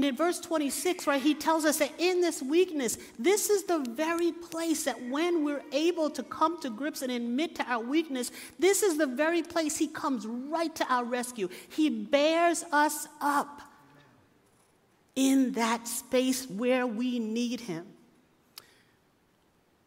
And 0.00 0.06
in 0.06 0.16
verse 0.16 0.40
26, 0.40 1.06
right, 1.06 1.20
he 1.20 1.34
tells 1.34 1.66
us 1.66 1.76
that 1.80 1.92
in 1.98 2.22
this 2.22 2.40
weakness, 2.40 2.96
this 3.18 3.50
is 3.50 3.64
the 3.64 3.80
very 3.80 4.32
place 4.32 4.84
that 4.84 4.96
when 5.10 5.44
we're 5.44 5.62
able 5.72 6.08
to 6.08 6.22
come 6.22 6.58
to 6.62 6.70
grips 6.70 7.02
and 7.02 7.12
admit 7.12 7.56
to 7.56 7.70
our 7.70 7.84
weakness, 7.84 8.32
this 8.58 8.82
is 8.82 8.96
the 8.96 9.06
very 9.06 9.42
place 9.42 9.76
he 9.76 9.88
comes 9.88 10.26
right 10.26 10.74
to 10.74 10.90
our 10.90 11.04
rescue. 11.04 11.50
He 11.68 11.90
bears 11.90 12.64
us 12.72 13.08
up 13.20 13.60
in 15.16 15.52
that 15.52 15.86
space 15.86 16.48
where 16.48 16.86
we 16.86 17.18
need 17.18 17.60
him. 17.60 17.84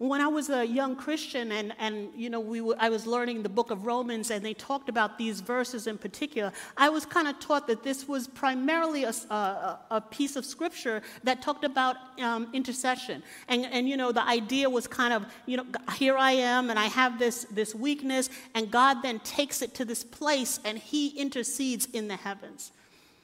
When 0.03 0.19
I 0.19 0.27
was 0.27 0.49
a 0.49 0.65
young 0.65 0.97
Christian 0.97 1.53
and, 1.53 1.73
and 1.79 2.09
you 2.13 2.29
know, 2.29 2.41
we 2.41 2.59
were, 2.59 2.75
I 2.77 2.89
was 2.89 3.07
learning 3.07 3.41
the 3.41 3.47
book 3.47 3.71
of 3.71 3.85
Romans 3.85 4.31
and 4.31 4.43
they 4.43 4.53
talked 4.53 4.89
about 4.89 5.17
these 5.17 5.39
verses 5.39 5.87
in 5.87 5.97
particular, 5.97 6.51
I 6.75 6.89
was 6.89 7.05
kind 7.05 7.25
of 7.25 7.39
taught 7.39 7.67
that 7.67 7.83
this 7.83 8.05
was 8.05 8.27
primarily 8.27 9.05
a, 9.05 9.13
a, 9.29 9.79
a 9.91 10.01
piece 10.01 10.35
of 10.35 10.43
scripture 10.43 11.01
that 11.23 11.41
talked 11.41 11.63
about 11.63 11.95
um, 12.19 12.49
intercession. 12.51 13.23
And, 13.47 13.65
and, 13.65 13.87
you 13.87 13.95
know, 13.95 14.11
the 14.11 14.27
idea 14.27 14.69
was 14.69 14.87
kind 14.87 15.13
of, 15.13 15.25
you 15.45 15.55
know, 15.55 15.65
here 15.93 16.17
I 16.17 16.31
am 16.31 16.69
and 16.69 16.77
I 16.77 16.87
have 16.87 17.17
this, 17.17 17.45
this 17.45 17.73
weakness, 17.73 18.29
and 18.55 18.69
God 18.69 19.03
then 19.03 19.21
takes 19.21 19.61
it 19.61 19.73
to 19.75 19.85
this 19.85 20.03
place 20.03 20.59
and 20.65 20.77
he 20.77 21.17
intercedes 21.17 21.85
in 21.93 22.09
the 22.09 22.17
heavens. 22.17 22.73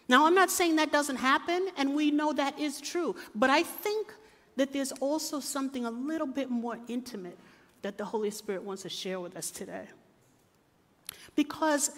Now, 0.08 0.26
I'm 0.26 0.34
not 0.34 0.50
saying 0.50 0.78
that 0.78 0.94
doesn't 0.94 1.18
happen, 1.18 1.68
and 1.78 1.94
we 1.94 2.10
know 2.10 2.32
that 2.32 2.58
is 2.58 2.80
true, 2.80 3.18
but 3.36 3.50
I 3.50 3.64
think 3.64 4.14
that 4.60 4.74
there's 4.74 4.92
also 4.92 5.40
something 5.40 5.86
a 5.86 5.90
little 5.90 6.28
bit 6.28 6.50
more 6.50 6.78
intimate 6.90 7.38
that 7.82 7.98
the 7.98 8.04
Holy 8.04 8.30
Spirit 8.30 8.62
wants 8.62 8.82
to 8.82 8.90
share 8.90 9.18
with 9.18 9.38
us 9.38 9.52
today. 9.52 9.86
Because 11.34 11.92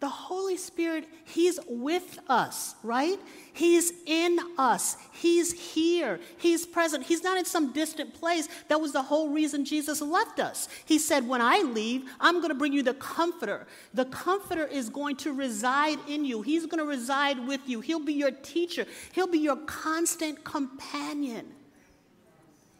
the 0.00 0.08
Holy 0.10 0.58
Spirit, 0.58 1.08
He's 1.24 1.58
with 1.66 2.18
us, 2.28 2.74
right? 2.82 3.18
He's 3.54 3.90
in 4.04 4.38
us. 4.58 4.98
He's 5.14 5.74
here. 5.74 6.20
He's 6.36 6.66
present. 6.66 7.06
He's 7.06 7.22
not 7.22 7.38
in 7.38 7.46
some 7.46 7.72
distant 7.72 8.12
place. 8.12 8.50
That 8.68 8.82
was 8.82 8.92
the 8.92 9.00
whole 9.00 9.30
reason 9.30 9.64
Jesus 9.64 10.02
left 10.02 10.40
us. 10.40 10.68
He 10.84 10.98
said, 10.98 11.26
When 11.26 11.40
I 11.40 11.62
leave, 11.62 12.02
I'm 12.20 12.34
going 12.34 12.50
to 12.50 12.54
bring 12.54 12.74
you 12.74 12.82
the 12.82 12.92
Comforter. 12.92 13.66
The 13.94 14.04
Comforter 14.04 14.66
is 14.66 14.90
going 14.90 15.16
to 15.16 15.32
reside 15.32 15.96
in 16.06 16.26
you, 16.26 16.42
He's 16.42 16.66
going 16.66 16.80
to 16.80 16.84
reside 16.84 17.48
with 17.48 17.66
you. 17.66 17.80
He'll 17.80 17.98
be 17.98 18.12
your 18.12 18.30
teacher, 18.30 18.84
He'll 19.14 19.26
be 19.26 19.38
your 19.38 19.56
constant 19.56 20.44
companion. 20.44 21.46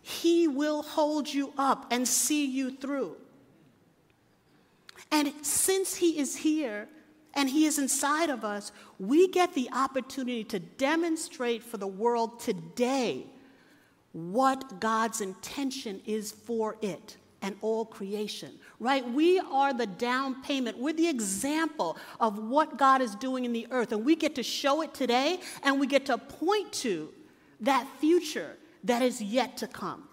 He 0.07 0.47
will 0.47 0.83
hold 0.83 1.33
you 1.33 1.55
up 1.57 1.87
and 1.91 2.07
see 2.07 2.45
you 2.45 2.71
through. 2.71 3.17
And 5.11 5.33
since 5.41 5.97
He 5.97 6.19
is 6.19 6.37
here 6.37 6.89
and 7.33 7.49
He 7.49 7.65
is 7.65 7.79
inside 7.79 8.29
of 8.29 8.45
us, 8.45 8.71
we 8.99 9.29
get 9.29 9.55
the 9.55 9.71
opportunity 9.73 10.45
to 10.45 10.59
demonstrate 10.59 11.63
for 11.63 11.79
the 11.79 11.87
world 11.87 12.39
today 12.39 13.25
what 14.13 14.79
God's 14.79 15.23
intention 15.23 16.03
is 16.05 16.33
for 16.33 16.77
it 16.83 17.17
and 17.41 17.57
all 17.63 17.87
creation, 17.87 18.51
right? 18.81 19.11
We 19.11 19.39
are 19.39 19.73
the 19.73 19.87
down 19.87 20.43
payment. 20.43 20.77
We're 20.77 20.93
the 20.93 21.09
example 21.09 21.97
of 22.21 22.39
what 22.39 22.77
God 22.77 23.01
is 23.01 23.15
doing 23.15 23.47
in 23.47 23.55
the 23.55 23.67
earth. 23.71 23.93
And 23.93 24.05
we 24.05 24.17
get 24.17 24.35
to 24.35 24.43
show 24.43 24.83
it 24.83 24.93
today 24.93 25.41
and 25.63 25.81
we 25.81 25.87
get 25.87 26.05
to 26.07 26.19
point 26.19 26.73
to 26.75 27.09
that 27.61 27.89
future 28.01 28.59
that 28.85 29.03
is 29.03 29.21
yet 29.21 29.57
to 29.59 29.67
come. 29.67 30.09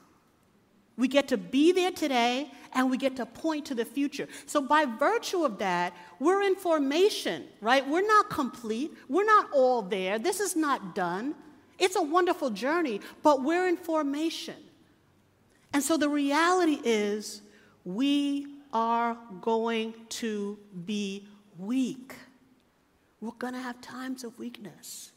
We 0.97 1.07
get 1.07 1.27
to 1.29 1.37
be 1.37 1.71
there 1.71 1.91
today 1.91 2.51
and 2.73 2.89
we 2.89 2.97
get 2.97 3.15
to 3.17 3.25
point 3.25 3.65
to 3.67 3.75
the 3.75 3.85
future. 3.85 4.27
So, 4.45 4.61
by 4.61 4.85
virtue 4.85 5.43
of 5.43 5.57
that, 5.59 5.93
we're 6.19 6.41
in 6.43 6.55
formation, 6.55 7.45
right? 7.59 7.87
We're 7.87 8.05
not 8.05 8.29
complete. 8.29 8.91
We're 9.09 9.25
not 9.25 9.47
all 9.53 9.81
there. 9.81 10.19
This 10.19 10.39
is 10.39 10.55
not 10.55 10.95
done. 10.95 11.35
It's 11.79 11.95
a 11.95 12.01
wonderful 12.01 12.49
journey, 12.51 13.01
but 13.23 13.43
we're 13.43 13.67
in 13.67 13.77
formation. 13.77 14.55
And 15.73 15.81
so, 15.81 15.97
the 15.97 16.09
reality 16.09 16.79
is, 16.83 17.41
we 17.83 18.47
are 18.73 19.17
going 19.41 19.93
to 20.09 20.57
be 20.85 21.27
weak. 21.57 22.15
We're 23.21 23.31
going 23.31 23.53
to 23.53 23.59
have 23.59 23.81
times 23.81 24.23
of 24.23 24.37
weakness. 24.37 25.11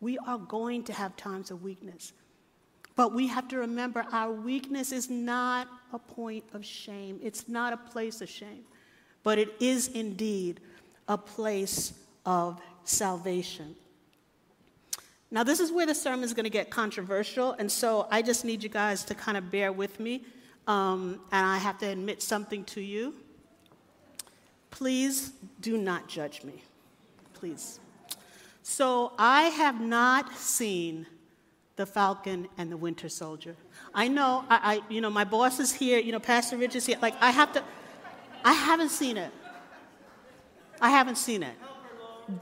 We 0.00 0.18
are 0.18 0.38
going 0.38 0.84
to 0.84 0.92
have 0.92 1.16
times 1.16 1.50
of 1.50 1.62
weakness. 1.62 2.12
But 3.00 3.14
we 3.14 3.28
have 3.28 3.48
to 3.48 3.56
remember 3.56 4.04
our 4.12 4.30
weakness 4.30 4.92
is 4.92 5.08
not 5.08 5.68
a 5.94 5.98
point 5.98 6.44
of 6.52 6.62
shame. 6.62 7.18
It's 7.22 7.48
not 7.48 7.72
a 7.72 7.78
place 7.78 8.20
of 8.20 8.28
shame, 8.28 8.62
but 9.22 9.38
it 9.38 9.54
is 9.58 9.88
indeed 9.88 10.60
a 11.08 11.16
place 11.16 11.94
of 12.26 12.60
salvation. 12.84 13.74
Now, 15.30 15.42
this 15.44 15.60
is 15.60 15.72
where 15.72 15.86
the 15.86 15.94
sermon 15.94 16.24
is 16.24 16.34
going 16.34 16.44
to 16.44 16.50
get 16.50 16.68
controversial, 16.68 17.52
and 17.52 17.72
so 17.72 18.06
I 18.10 18.20
just 18.20 18.44
need 18.44 18.62
you 18.62 18.68
guys 18.68 19.02
to 19.04 19.14
kind 19.14 19.38
of 19.38 19.50
bear 19.50 19.72
with 19.72 19.98
me. 19.98 20.26
Um, 20.66 21.22
and 21.32 21.46
I 21.46 21.56
have 21.56 21.78
to 21.78 21.86
admit 21.86 22.20
something 22.20 22.64
to 22.64 22.82
you. 22.82 23.14
Please 24.70 25.32
do 25.62 25.78
not 25.78 26.06
judge 26.06 26.44
me. 26.44 26.62
Please. 27.32 27.80
So, 28.62 29.14
I 29.18 29.44
have 29.44 29.80
not 29.80 30.36
seen 30.36 31.06
the 31.80 31.86
Falcon 31.86 32.46
and 32.58 32.70
the 32.70 32.76
Winter 32.76 33.08
Soldier. 33.08 33.56
I 33.94 34.06
know, 34.06 34.44
I, 34.50 34.58
I, 34.74 34.92
you 34.92 35.00
know, 35.00 35.08
my 35.08 35.24
boss 35.24 35.58
is 35.58 35.72
here, 35.72 35.98
you 35.98 36.12
know, 36.12 36.20
Pastor 36.20 36.58
Rich 36.58 36.76
is 36.76 36.84
here. 36.84 36.98
Like, 37.00 37.14
I 37.22 37.30
have 37.30 37.54
to, 37.54 37.64
I 38.44 38.52
haven't 38.52 38.90
seen 38.90 39.16
it. 39.16 39.32
I 40.78 40.90
haven't 40.90 41.16
seen 41.16 41.42
it. 41.42 41.54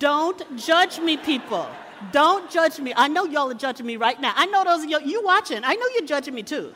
Don't 0.01 0.43
judge 0.59 0.99
me, 0.99 1.17
people. 1.17 1.69
Don't 2.11 2.51
judge 2.51 2.81
me. 2.81 2.93
I 2.97 3.07
know 3.07 3.27
y'all 3.27 3.49
are 3.49 3.55
judging 3.55 3.87
me 3.87 3.97
right 3.97 4.21
now. 4.21 4.33
I 4.35 4.47
know 4.47 4.65
those 4.65 4.83
of 4.83 4.91
you, 4.91 4.99
you 5.05 5.23
watching. 5.23 5.61
I 5.63 5.75
know 5.77 5.87
you're 5.95 6.07
judging 6.07 6.35
me 6.35 6.43
too. 6.43 6.75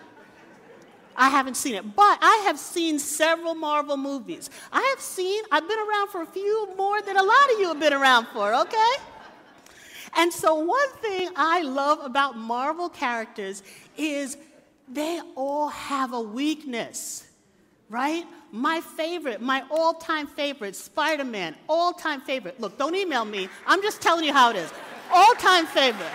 I 1.17 1.31
haven't 1.31 1.57
seen 1.57 1.75
it, 1.75 1.97
but 1.97 2.19
I 2.23 2.45
have 2.47 2.61
seen 2.61 3.01
several 3.01 3.57
Marvel 3.57 3.97
movies. 3.97 4.51
I 4.73 4.83
have 4.91 5.01
seen, 5.01 5.43
I've 5.51 5.69
been 5.69 5.81
around 5.81 6.11
for 6.11 6.23
a 6.23 6.27
few 6.27 6.69
more 6.77 7.03
than 7.03 7.17
a 7.17 7.23
lot 7.25 7.53
of 7.53 7.59
you 7.59 7.67
have 7.69 7.81
been 7.81 7.93
around 7.93 8.29
for, 8.29 8.55
okay? 8.55 8.95
And 10.15 10.33
so, 10.33 10.55
one 10.55 10.91
thing 11.01 11.31
I 11.37 11.63
love 11.63 12.01
about 12.05 12.37
Marvel 12.37 12.89
characters 12.89 13.63
is 13.97 14.37
they 14.89 15.21
all 15.37 15.69
have 15.69 16.13
a 16.13 16.21
weakness, 16.21 17.27
right? 17.89 18.25
My 18.51 18.81
favorite, 18.81 19.41
my 19.41 19.65
all 19.71 19.95
time 19.95 20.27
favorite, 20.27 20.77
Spider 20.77 21.25
Man, 21.25 21.57
all 21.69 21.95
time 21.95 22.21
favorite. 22.21 22.61
Look, 22.61 22.77
don't 22.77 22.95
email 22.95 23.25
me. 23.25 23.49
I'm 23.67 23.81
just 23.81 24.03
telling 24.03 24.25
you 24.25 24.33
how 24.33 24.51
it 24.51 24.57
is. 24.57 24.71
All 25.11 25.35
time 25.35 25.67
favorite. 25.67 26.13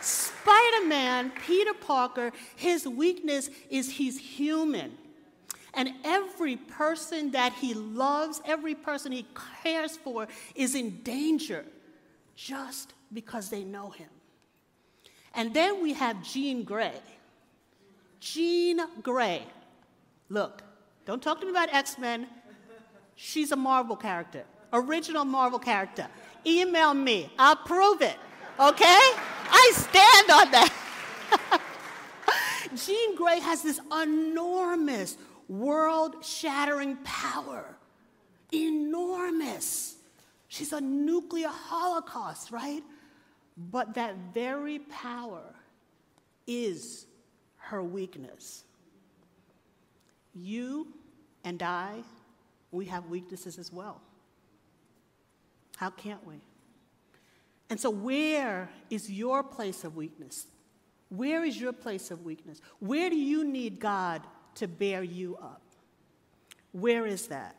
Spider 0.00 0.86
Man, 0.86 1.32
Peter 1.46 1.74
Parker, 1.74 2.32
his 2.54 2.86
weakness 2.86 3.50
is 3.68 3.90
he's 3.90 4.18
human. 4.18 4.96
And 5.74 5.90
every 6.04 6.56
person 6.56 7.32
that 7.32 7.52
he 7.52 7.74
loves, 7.74 8.40
every 8.44 8.74
person 8.74 9.12
he 9.12 9.26
cares 9.62 9.96
for, 9.96 10.28
is 10.54 10.74
in 10.74 11.02
danger 11.02 11.64
just 12.46 12.94
because 13.12 13.50
they 13.50 13.64
know 13.64 13.90
him. 13.90 14.08
And 15.34 15.52
then 15.52 15.82
we 15.82 15.92
have 15.92 16.22
Jean 16.22 16.64
Grey. 16.64 17.00
Jean 18.18 18.80
Grey. 19.02 19.42
Look, 20.28 20.62
don't 21.04 21.22
talk 21.22 21.40
to 21.40 21.44
me 21.46 21.50
about 21.50 21.72
X 21.72 21.98
Men. 21.98 22.26
She's 23.14 23.52
a 23.52 23.56
Marvel 23.56 23.96
character, 23.96 24.44
original 24.72 25.26
Marvel 25.26 25.58
character. 25.58 26.06
Email 26.46 26.94
me, 26.94 27.30
I'll 27.38 27.56
prove 27.56 28.00
it, 28.00 28.16
okay? 28.58 29.04
I 29.52 29.72
stand 29.74 30.30
on 30.30 30.50
that. 30.52 31.60
Jean 32.74 33.16
Grey 33.16 33.40
has 33.40 33.62
this 33.62 33.80
enormous, 33.92 35.18
world 35.48 36.24
shattering 36.24 36.96
power. 37.04 37.76
Enormous. 38.52 38.90
She's 40.60 40.74
a 40.74 40.80
nuclear 40.82 41.48
holocaust, 41.48 42.50
right? 42.50 42.82
But 43.56 43.94
that 43.94 44.14
very 44.34 44.80
power 44.80 45.54
is 46.46 47.06
her 47.56 47.82
weakness. 47.82 48.64
You 50.34 50.88
and 51.44 51.62
I, 51.62 52.02
we 52.72 52.84
have 52.84 53.06
weaknesses 53.06 53.58
as 53.58 53.72
well. 53.72 54.02
How 55.78 55.88
can't 55.88 56.26
we? 56.26 56.34
And 57.70 57.80
so, 57.80 57.88
where 57.88 58.68
is 58.90 59.10
your 59.10 59.42
place 59.42 59.82
of 59.84 59.96
weakness? 59.96 60.46
Where 61.08 61.42
is 61.42 61.58
your 61.58 61.72
place 61.72 62.10
of 62.10 62.26
weakness? 62.26 62.60
Where 62.80 63.08
do 63.08 63.16
you 63.16 63.44
need 63.44 63.80
God 63.80 64.20
to 64.56 64.68
bear 64.68 65.02
you 65.02 65.38
up? 65.40 65.62
Where 66.72 67.06
is 67.06 67.28
that? 67.28 67.56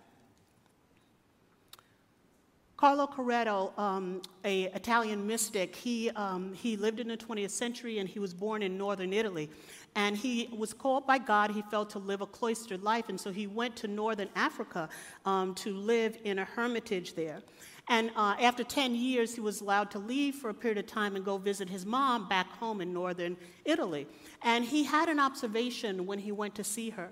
Carlo 2.82 3.06
Carretto, 3.06 3.78
um, 3.78 4.24
a 4.44 4.64
Italian 4.74 5.28
mystic, 5.28 5.76
he, 5.76 6.10
um, 6.16 6.52
he 6.52 6.76
lived 6.76 7.00
in 7.00 7.10
the 7.10 7.16
20th 7.16 7.52
century 7.52 8.00
and 8.00 8.10
he 8.10 8.18
was 8.18 8.34
born 8.34 8.64
in 8.64 8.76
northern 8.76 9.14
Italy. 9.14 9.52
And 9.96 10.18
he 10.18 10.50
was 10.52 10.74
called 10.74 11.06
by 11.06 11.20
God, 11.20 11.52
he 11.52 11.62
felt, 11.62 11.92
to 11.92 12.00
live 12.00 12.22
a 12.22 12.26
cloistered 12.26 12.82
life. 12.82 13.08
And 13.08 13.22
so 13.22 13.32
he 13.32 13.46
went 13.46 13.76
to 13.76 13.88
northern 13.88 14.30
Africa 14.36 14.90
um, 15.28 15.54
to 15.56 15.76
live 15.76 16.18
in 16.24 16.40
a 16.40 16.46
hermitage 16.46 17.14
there. 17.14 17.44
And 17.88 18.10
uh, 18.16 18.36
after 18.40 18.64
10 18.64 18.96
years, 18.96 19.36
he 19.36 19.42
was 19.42 19.62
allowed 19.62 19.92
to 19.92 20.00
leave 20.00 20.34
for 20.34 20.50
a 20.50 20.54
period 20.56 20.80
of 20.80 20.88
time 20.88 21.16
and 21.16 21.24
go 21.24 21.38
visit 21.38 21.70
his 21.70 21.86
mom 21.86 22.28
back 22.28 22.48
home 22.54 22.82
in 22.82 22.92
northern 22.92 23.38
Italy. 23.64 24.08
And 24.42 24.66
he 24.66 24.86
had 24.86 25.08
an 25.08 25.20
observation 25.20 26.08
when 26.08 26.18
he 26.18 26.32
went 26.32 26.56
to 26.56 26.64
see 26.64 26.90
her. 26.90 27.12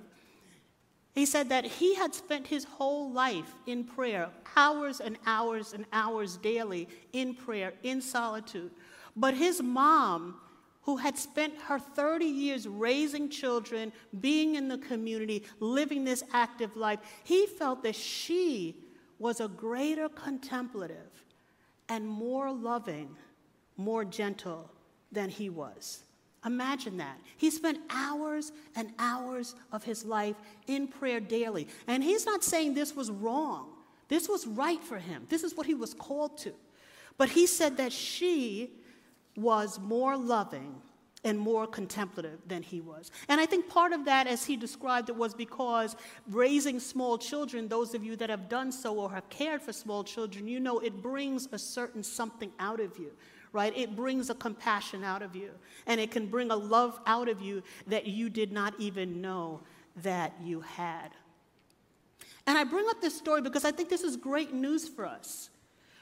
He 1.19 1.25
said 1.25 1.49
that 1.49 1.65
he 1.65 1.95
had 1.95 2.15
spent 2.15 2.47
his 2.47 2.63
whole 2.63 3.11
life 3.11 3.53
in 3.67 3.83
prayer, 3.83 4.29
hours 4.55 5.01
and 5.01 5.17
hours 5.25 5.73
and 5.73 5.85
hours 5.91 6.37
daily 6.37 6.87
in 7.11 7.35
prayer, 7.35 7.73
in 7.83 8.01
solitude. 8.01 8.71
But 9.17 9.33
his 9.33 9.61
mom, 9.61 10.39
who 10.83 10.95
had 10.95 11.17
spent 11.17 11.55
her 11.63 11.77
30 11.77 12.23
years 12.23 12.69
raising 12.69 13.27
children, 13.27 13.91
being 14.21 14.55
in 14.55 14.69
the 14.69 14.77
community, 14.77 15.43
living 15.59 16.05
this 16.05 16.23
active 16.31 16.77
life, 16.77 16.99
he 17.25 17.47
felt 17.47 17.83
that 17.83 17.97
she 17.97 18.77
was 19.17 19.41
a 19.41 19.49
greater 19.49 20.07
contemplative 20.07 21.25
and 21.89 22.07
more 22.07 22.49
loving, 22.49 23.13
more 23.75 24.05
gentle 24.05 24.71
than 25.11 25.27
he 25.29 25.49
was. 25.49 26.05
Imagine 26.45 26.97
that. 26.97 27.19
He 27.37 27.49
spent 27.49 27.79
hours 27.89 28.51
and 28.75 28.91
hours 28.97 29.55
of 29.71 29.83
his 29.83 30.05
life 30.05 30.35
in 30.67 30.87
prayer 30.87 31.19
daily. 31.19 31.67
And 31.87 32.03
he's 32.03 32.25
not 32.25 32.43
saying 32.43 32.73
this 32.73 32.95
was 32.95 33.11
wrong, 33.11 33.69
this 34.07 34.29
was 34.29 34.47
right 34.47 34.83
for 34.83 34.97
him. 34.97 35.25
This 35.29 35.43
is 35.43 35.55
what 35.55 35.65
he 35.65 35.75
was 35.75 35.93
called 35.93 36.37
to. 36.39 36.53
But 37.17 37.29
he 37.29 37.45
said 37.45 37.77
that 37.77 37.91
she 37.91 38.71
was 39.35 39.79
more 39.79 40.17
loving 40.17 40.81
and 41.25 41.37
more 41.37 41.67
contemplative 41.67 42.39
than 42.47 42.63
he 42.63 42.79
was. 42.79 43.11
And 43.27 43.41
I 43.41 43.45
think 43.45 43.67
part 43.67 43.91
of 43.91 44.05
that, 44.05 44.25
as 44.25 44.45
he 44.45 44.55
described 44.55 45.09
it, 45.09 45.15
was 45.15 45.33
because 45.33 45.97
raising 46.31 46.79
small 46.79 47.17
children, 47.17 47.67
those 47.67 47.93
of 47.93 48.03
you 48.05 48.15
that 48.15 48.29
have 48.29 48.47
done 48.47 48.71
so 48.71 48.97
or 48.97 49.11
have 49.11 49.29
cared 49.29 49.61
for 49.61 49.73
small 49.73 50.03
children, 50.03 50.47
you 50.47 50.61
know 50.61 50.79
it 50.79 51.01
brings 51.01 51.49
a 51.51 51.59
certain 51.59 52.03
something 52.03 52.51
out 52.57 52.79
of 52.79 52.97
you 52.97 53.11
right? 53.51 53.75
It 53.75 53.95
brings 53.95 54.29
a 54.29 54.35
compassion 54.35 55.03
out 55.03 55.21
of 55.21 55.35
you, 55.35 55.51
and 55.87 55.99
it 55.99 56.11
can 56.11 56.27
bring 56.27 56.51
a 56.51 56.55
love 56.55 56.99
out 57.05 57.27
of 57.29 57.41
you 57.41 57.63
that 57.87 58.07
you 58.07 58.29
did 58.29 58.51
not 58.51 58.73
even 58.79 59.21
know 59.21 59.61
that 59.97 60.33
you 60.43 60.61
had. 60.61 61.09
And 62.47 62.57
I 62.57 62.63
bring 62.63 62.87
up 62.89 63.01
this 63.01 63.15
story 63.15 63.41
because 63.41 63.65
I 63.65 63.71
think 63.71 63.89
this 63.89 64.03
is 64.03 64.17
great 64.17 64.53
news 64.53 64.87
for 64.87 65.05
us. 65.05 65.49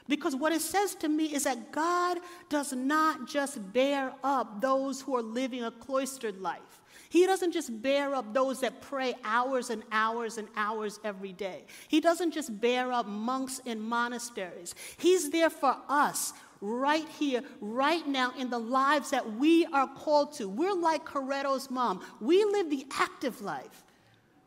Because 0.08 0.34
what 0.34 0.52
it 0.52 0.62
says 0.62 0.94
to 0.96 1.08
me 1.08 1.26
is 1.26 1.44
that 1.44 1.70
God 1.70 2.18
does 2.48 2.72
not 2.72 3.28
just 3.28 3.72
bear 3.74 4.14
up 4.24 4.60
those 4.60 5.02
who 5.02 5.14
are 5.14 5.22
living 5.22 5.64
a 5.64 5.70
cloistered 5.70 6.40
life. 6.40 6.82
He 7.10 7.26
doesn't 7.26 7.52
just 7.52 7.82
bear 7.82 8.14
up 8.14 8.34
those 8.34 8.60
that 8.60 8.80
pray 8.82 9.14
hours 9.24 9.70
and 9.70 9.82
hours 9.92 10.38
and 10.38 10.48
hours 10.56 11.00
every 11.04 11.32
day. 11.32 11.64
He 11.88 12.00
doesn't 12.00 12.32
just 12.32 12.60
bear 12.60 12.92
up 12.92 13.06
monks 13.06 13.60
in 13.64 13.80
monasteries. 13.80 14.74
He's 14.96 15.30
there 15.30 15.50
for 15.50 15.76
us 15.88 16.32
right 16.60 17.06
here, 17.18 17.42
right 17.60 18.06
now, 18.06 18.32
in 18.38 18.50
the 18.50 18.58
lives 18.58 19.10
that 19.10 19.34
we 19.34 19.66
are 19.66 19.88
called 19.88 20.32
to. 20.34 20.48
We're 20.48 20.74
like 20.74 21.04
Carretto's 21.04 21.70
mom. 21.70 22.00
We 22.20 22.44
live 22.44 22.70
the 22.70 22.86
active 22.98 23.40
life. 23.40 23.84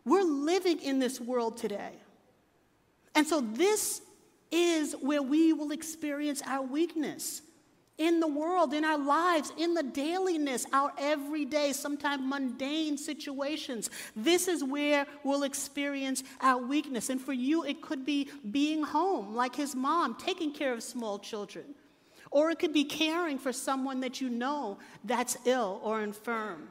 We're 0.06 0.24
living 0.24 0.82
in 0.82 1.00
this 1.00 1.20
world 1.20 1.58
today. 1.58 1.94
And 3.16 3.28
so, 3.28 3.42
this 3.42 4.02
is 4.52 4.94
where 5.02 5.22
we 5.22 5.54
will 5.54 5.72
experience 5.72 6.42
our 6.46 6.64
weakness 6.64 7.42
in 8.02 8.20
the 8.20 8.28
world, 8.28 8.74
in 8.74 8.84
our 8.84 8.98
lives, 8.98 9.54
in 9.58 9.76
the 9.76 9.84
dailiness, 9.84 10.66
our 10.74 10.92
everyday, 10.98 11.72
sometimes 11.72 12.24
mundane 12.26 12.98
situations. 12.98 13.92
This 14.16 14.48
is 14.48 14.64
where 14.64 15.06
we'll 15.24 15.44
experience 15.44 16.24
our 16.42 16.60
weakness. 16.60 17.12
And 17.12 17.22
for 17.22 17.34
you, 17.34 17.64
it 17.64 17.82
could 17.82 18.04
be 18.04 18.30
being 18.50 18.82
home, 18.82 19.36
like 19.36 19.56
his 19.56 19.76
mom, 19.76 20.16
taking 20.16 20.52
care 20.52 20.74
of 20.74 20.82
small 20.82 21.20
children. 21.20 21.76
Or 22.32 22.50
it 22.50 22.60
could 22.60 22.74
be 22.74 22.86
caring 22.86 23.38
for 23.38 23.52
someone 23.52 24.00
that 24.00 24.22
you 24.22 24.30
know 24.30 24.80
that's 25.04 25.38
ill 25.46 25.82
or 25.84 26.02
infirm. 26.02 26.70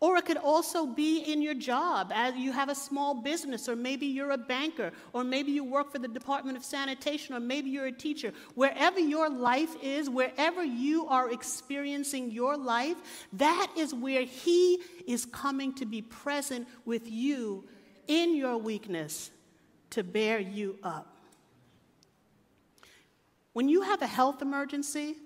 Or 0.00 0.16
it 0.16 0.24
could 0.24 0.38
also 0.38 0.86
be 0.86 1.20
in 1.30 1.42
your 1.42 1.52
job, 1.52 2.10
as 2.14 2.34
you 2.34 2.52
have 2.52 2.70
a 2.70 2.74
small 2.74 3.14
business, 3.14 3.68
or 3.68 3.76
maybe 3.76 4.06
you're 4.06 4.30
a 4.30 4.38
banker, 4.38 4.92
or 5.12 5.24
maybe 5.24 5.52
you 5.52 5.62
work 5.62 5.92
for 5.92 5.98
the 5.98 6.08
Department 6.08 6.56
of 6.56 6.64
Sanitation, 6.64 7.34
or 7.34 7.40
maybe 7.40 7.68
you're 7.68 7.86
a 7.86 7.92
teacher. 7.92 8.32
Wherever 8.54 8.98
your 8.98 9.28
life 9.28 9.76
is, 9.82 10.08
wherever 10.08 10.64
you 10.64 11.06
are 11.06 11.30
experiencing 11.30 12.30
your 12.30 12.56
life, 12.56 12.96
that 13.34 13.70
is 13.76 13.92
where 13.92 14.22
He 14.22 14.80
is 15.06 15.26
coming 15.26 15.74
to 15.74 15.84
be 15.84 16.00
present 16.00 16.66
with 16.86 17.06
you 17.06 17.68
in 18.08 18.34
your 18.34 18.56
weakness 18.56 19.30
to 19.90 20.02
bear 20.02 20.38
you 20.38 20.78
up. 20.82 21.19
When 23.52 23.68
you 23.68 23.82
have 23.82 24.02
a 24.02 24.06
health 24.06 24.42
emergency, 24.42 25.16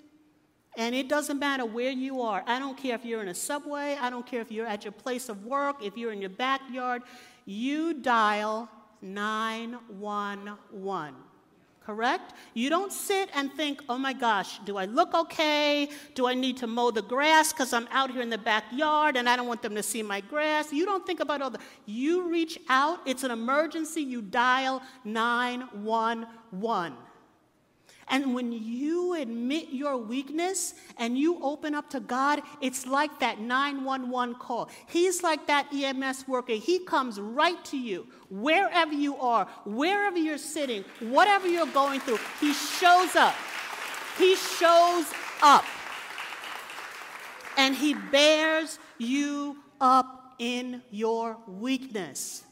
and 0.77 0.95
it 0.95 1.09
doesn't 1.09 1.39
matter 1.39 1.65
where 1.65 1.91
you 1.91 2.23
are, 2.23 2.43
I 2.47 2.59
don't 2.59 2.77
care 2.77 2.95
if 2.95 3.05
you're 3.05 3.23
in 3.23 3.29
a 3.29 3.35
subway, 3.35 3.97
I 4.01 4.11
don't 4.11 4.27
care 4.27 4.41
if 4.41 4.51
you're 4.51 4.67
at 4.67 4.85
your 4.85 4.93
place 4.93 5.29
of 5.29 5.45
work, 5.45 5.83
if 5.83 5.97
you're 5.97 6.13
in 6.13 6.21
your 6.21 6.31
backyard, 6.31 7.03
you 7.45 7.95
dial 7.95 8.69
911 9.03 11.15
correct? 11.85 12.33
You 12.55 12.71
don't 12.71 12.93
sit 12.93 13.29
and 13.35 13.53
think, 13.53 13.83
oh 13.89 13.99
my 13.99 14.13
gosh, 14.13 14.59
do 14.61 14.77
I 14.77 14.87
look 14.87 15.15
okay? 15.15 15.89
Do 16.15 16.27
I 16.27 16.35
need 16.35 16.57
to 16.59 16.67
mow 16.67 16.91
the 16.91 17.03
grass 17.03 17.53
because 17.53 17.73
I'm 17.73 17.89
out 17.91 18.11
here 18.11 18.23
in 18.23 18.31
the 18.31 18.39
backyard 18.39 19.17
and 19.17 19.29
I 19.29 19.37
don't 19.37 19.47
want 19.47 19.63
them 19.63 19.75
to 19.75 19.83
see 19.83 20.03
my 20.03 20.21
grass? 20.21 20.73
You 20.73 20.87
don't 20.87 21.07
think 21.07 21.21
about 21.21 21.43
all 21.43 21.51
that. 21.51 21.61
You 21.85 22.31
reach 22.31 22.59
out, 22.69 23.01
it's 23.05 23.23
an 23.23 23.31
emergency, 23.31 24.03
you 24.03 24.23
dial 24.23 24.83
911. 25.05 26.95
And 28.09 28.35
when 28.35 28.53
you 28.53 29.14
admit 29.14 29.69
your 29.71 29.97
weakness 29.97 30.75
and 30.99 31.19
you 31.19 31.38
open 31.43 31.75
up 31.75 31.88
to 31.90 32.01
God, 32.01 32.43
it's 32.61 32.87
like 32.87 33.19
that 33.21 33.40
911 33.40 34.35
call. 34.37 34.69
He's 34.87 35.23
like 35.23 35.47
that 35.47 35.73
EMS 35.73 36.29
worker. 36.29 36.53
He 36.53 36.81
comes 36.81 37.19
right 37.19 37.62
to 37.67 37.79
you, 37.79 38.07
wherever 38.31 38.93
you 38.93 39.17
are, 39.17 39.47
wherever 39.64 40.19
you're 40.19 40.38
sitting, 40.38 40.85
whatever 41.01 41.49
you're 41.49 41.67
going 41.67 42.01
through. 42.01 42.19
He 42.40 42.53
shows 42.53 43.17
up. 43.17 43.35
He 44.19 44.37
shows 44.37 45.07
up. 45.43 45.64
And 47.57 47.75
He 47.75 47.95
bears 47.95 48.79
you 48.99 49.59
up 49.81 50.35
in 50.38 50.83
your 50.90 51.38
weakness. 51.47 52.45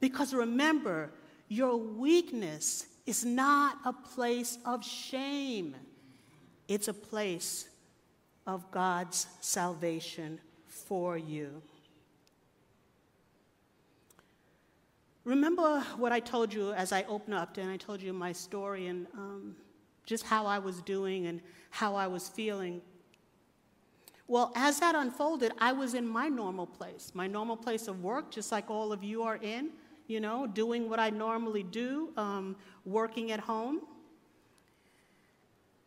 Because 0.00 0.34
remember, 0.34 1.10
your 1.48 1.76
weakness 1.76 2.86
is 3.06 3.24
not 3.24 3.78
a 3.84 3.92
place 3.92 4.58
of 4.64 4.84
shame, 4.84 5.76
it's 6.68 6.88
a 6.88 6.94
place 6.94 7.68
of 8.46 8.70
God's 8.70 9.26
salvation 9.40 10.40
for 10.66 11.16
you. 11.16 11.62
Remember 15.24 15.80
what 15.96 16.12
I 16.12 16.20
told 16.20 16.52
you 16.52 16.72
as 16.72 16.92
I 16.92 17.02
opened 17.04 17.34
up 17.34 17.56
and 17.56 17.70
I 17.70 17.78
told 17.78 18.02
you 18.02 18.12
my 18.12 18.32
story 18.32 18.88
and 18.88 19.06
um, 19.14 19.56
just 20.04 20.24
how 20.24 20.44
I 20.44 20.58
was 20.58 20.82
doing 20.82 21.26
and 21.26 21.40
how 21.70 21.94
I 21.94 22.06
was 22.06 22.28
feeling. 22.28 22.82
Well, 24.26 24.52
as 24.54 24.80
that 24.80 24.94
unfolded, 24.94 25.52
I 25.58 25.72
was 25.72 25.94
in 25.94 26.06
my 26.06 26.28
normal 26.28 26.66
place, 26.66 27.12
my 27.14 27.26
normal 27.26 27.56
place 27.56 27.88
of 27.88 28.02
work, 28.02 28.30
just 28.30 28.52
like 28.52 28.70
all 28.70 28.92
of 28.92 29.02
you 29.02 29.22
are 29.22 29.36
in 29.36 29.70
you 30.06 30.20
know, 30.20 30.46
doing 30.46 30.88
what 30.88 30.98
I 30.98 31.10
normally 31.10 31.62
do, 31.62 32.10
um, 32.16 32.56
working 32.84 33.30
at 33.32 33.40
home. 33.40 33.80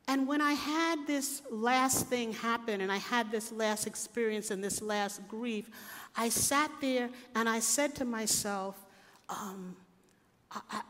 And 0.08 0.25
when 0.25 0.41
I 0.41 0.53
had 0.53 1.06
this 1.06 1.41
last 1.51 2.08
thing 2.08 2.32
happen 2.32 2.80
and 2.80 2.91
I 2.91 2.97
had 2.97 3.30
this 3.30 3.51
last 3.51 3.86
experience 3.86 4.51
and 4.51 4.63
this 4.63 4.82
last 4.82 5.27
grief, 5.27 5.69
I 6.15 6.30
sat 6.30 6.71
there 6.80 7.10
and 7.36 7.49
I 7.49 7.60
said 7.60 7.93
to 7.95 8.06
myself, 8.06 8.86
um, 9.27 9.75
I, 10.49 10.62
I, 10.71 10.82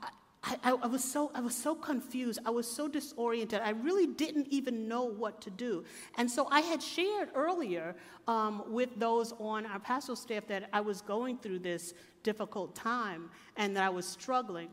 I, 0.44 0.72
I, 0.84 0.88
was 0.88 1.04
so, 1.04 1.32
I 1.34 1.42
was 1.42 1.56
so 1.56 1.76
confused. 1.76 2.40
I 2.46 2.52
was 2.52 2.70
so 2.70 2.88
disoriented. 2.88 3.60
I 3.62 3.72
really 3.72 4.08
didn't 4.08 4.48
even 4.50 4.88
know 4.88 5.04
what 5.04 5.42
to 5.42 5.50
do. 5.50 5.84
And 6.16 6.30
so 6.30 6.48
I 6.50 6.62
had 6.62 6.82
shared 6.82 7.30
earlier 7.36 7.96
um, 8.28 8.64
with 8.68 8.98
those 8.98 9.34
on 9.40 9.66
our 9.66 9.80
pastoral 9.80 10.16
staff 10.16 10.48
that 10.48 10.70
I 10.72 10.80
was 10.80 11.02
going 11.02 11.40
through 11.40 11.60
this 11.60 11.94
difficult 12.32 12.76
time 12.76 13.30
and 13.56 13.76
that 13.76 13.84
I 13.84 13.90
was 13.90 14.06
struggling. 14.06 14.70